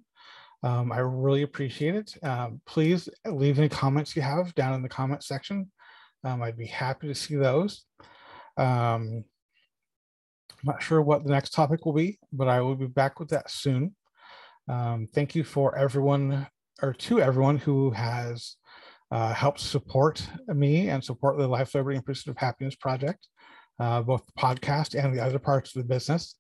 Um, 0.63 0.93
I 0.93 0.99
really 0.99 1.43
appreciate 1.43 1.95
it. 1.95 2.17
Um, 2.23 2.61
please 2.67 3.09
leave 3.25 3.59
any 3.59 3.69
comments 3.69 4.17
you 4.17 4.23
have 4.23 4.55
down 4.55 4.75
in 4.75 4.83
the 4.83 4.89
comment 4.89 5.23
section. 5.23 5.71
Um, 6.25 6.43
I'd 6.43 6.59
be 6.59 6.67
happy 6.67 7.09
to 7.09 7.15
see 7.15 7.37
those. 7.37 7.85
Um, 8.57 9.25
I'm 10.51 10.65
not 10.65 10.83
sure 10.83 11.01
what 11.01 11.25
the 11.25 11.31
next 11.31 11.53
topic 11.53 11.87
will 11.87 11.93
be, 11.93 12.19
but 12.33 12.49
I 12.49 12.61
will 12.61 12.75
be 12.75 12.87
back 12.87 13.21
with 13.21 13.29
that 13.29 13.51
soon. 13.51 13.95
Um, 14.69 15.09
thank 15.15 15.35
you 15.35 15.45
for 15.45 15.79
everyone 15.79 16.49
or 16.83 16.93
to 16.93 17.21
everyone 17.21 17.59
who 17.59 17.91
has 17.91 18.57
uh, 19.11 19.33
helped 19.33 19.61
support 19.61 20.27
me 20.49 20.89
and 20.89 21.03
support 21.03 21.39
the 21.39 21.49
Life, 21.49 21.75
Liberty, 21.75 21.97
and 21.97 22.05
Pursuit 22.05 22.31
of 22.31 22.37
Happiness 22.39 22.75
project, 22.75 23.27
uh, 23.81 24.03
both 24.03 24.27
the 24.27 24.33
podcast 24.33 24.95
and 24.95 25.15
the 25.15 25.25
other 25.25 25.39
parts 25.39 25.75
of 25.75 25.83
the 25.83 25.89
business. 25.89 26.35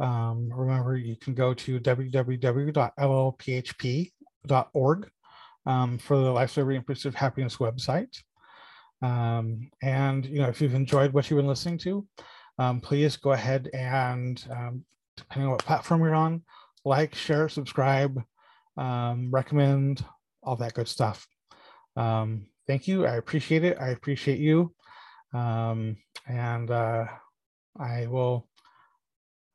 Um, 0.00 0.48
remember, 0.52 0.96
you 0.96 1.16
can 1.16 1.34
go 1.34 1.54
to 1.54 1.78
www.llphp.org 1.78 2.30
um, 5.66 5.98
for 5.98 6.16
the 6.16 6.30
Life, 6.32 6.56
Liberty, 6.56 6.76
and 6.76 6.86
Pursuit 6.86 7.10
of 7.10 7.14
Happiness 7.14 7.58
website. 7.58 8.16
Um, 9.02 9.70
and 9.82 10.24
you 10.26 10.38
know, 10.40 10.48
if 10.48 10.60
you've 10.60 10.74
enjoyed 10.74 11.12
what 11.12 11.30
you've 11.30 11.38
been 11.38 11.46
listening 11.46 11.78
to, 11.78 12.06
um, 12.58 12.80
please 12.80 13.16
go 13.16 13.32
ahead 13.32 13.68
and, 13.72 14.44
um, 14.50 14.84
depending 15.16 15.46
on 15.46 15.52
what 15.52 15.64
platform 15.64 16.00
you're 16.02 16.14
on, 16.14 16.42
like, 16.84 17.14
share, 17.14 17.48
subscribe, 17.48 18.20
um, 18.76 19.30
recommend, 19.30 20.04
all 20.42 20.56
that 20.56 20.74
good 20.74 20.88
stuff. 20.88 21.26
Um, 21.96 22.46
thank 22.66 22.88
you. 22.88 23.06
I 23.06 23.16
appreciate 23.16 23.64
it. 23.64 23.78
I 23.80 23.88
appreciate 23.88 24.38
you. 24.38 24.74
Um, 25.32 25.96
and 26.26 26.70
uh, 26.70 27.06
I 27.78 28.06
will 28.06 28.48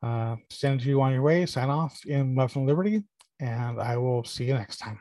uh, 0.03 0.35
send 0.49 0.83
you 0.83 1.01
on 1.01 1.13
your 1.13 1.21
way, 1.21 1.45
sign 1.45 1.69
off 1.69 2.05
in 2.05 2.35
love 2.35 2.55
and 2.55 2.65
liberty, 2.65 3.03
and 3.39 3.79
I 3.79 3.97
will 3.97 4.23
see 4.23 4.45
you 4.45 4.53
next 4.53 4.77
time. 4.77 4.99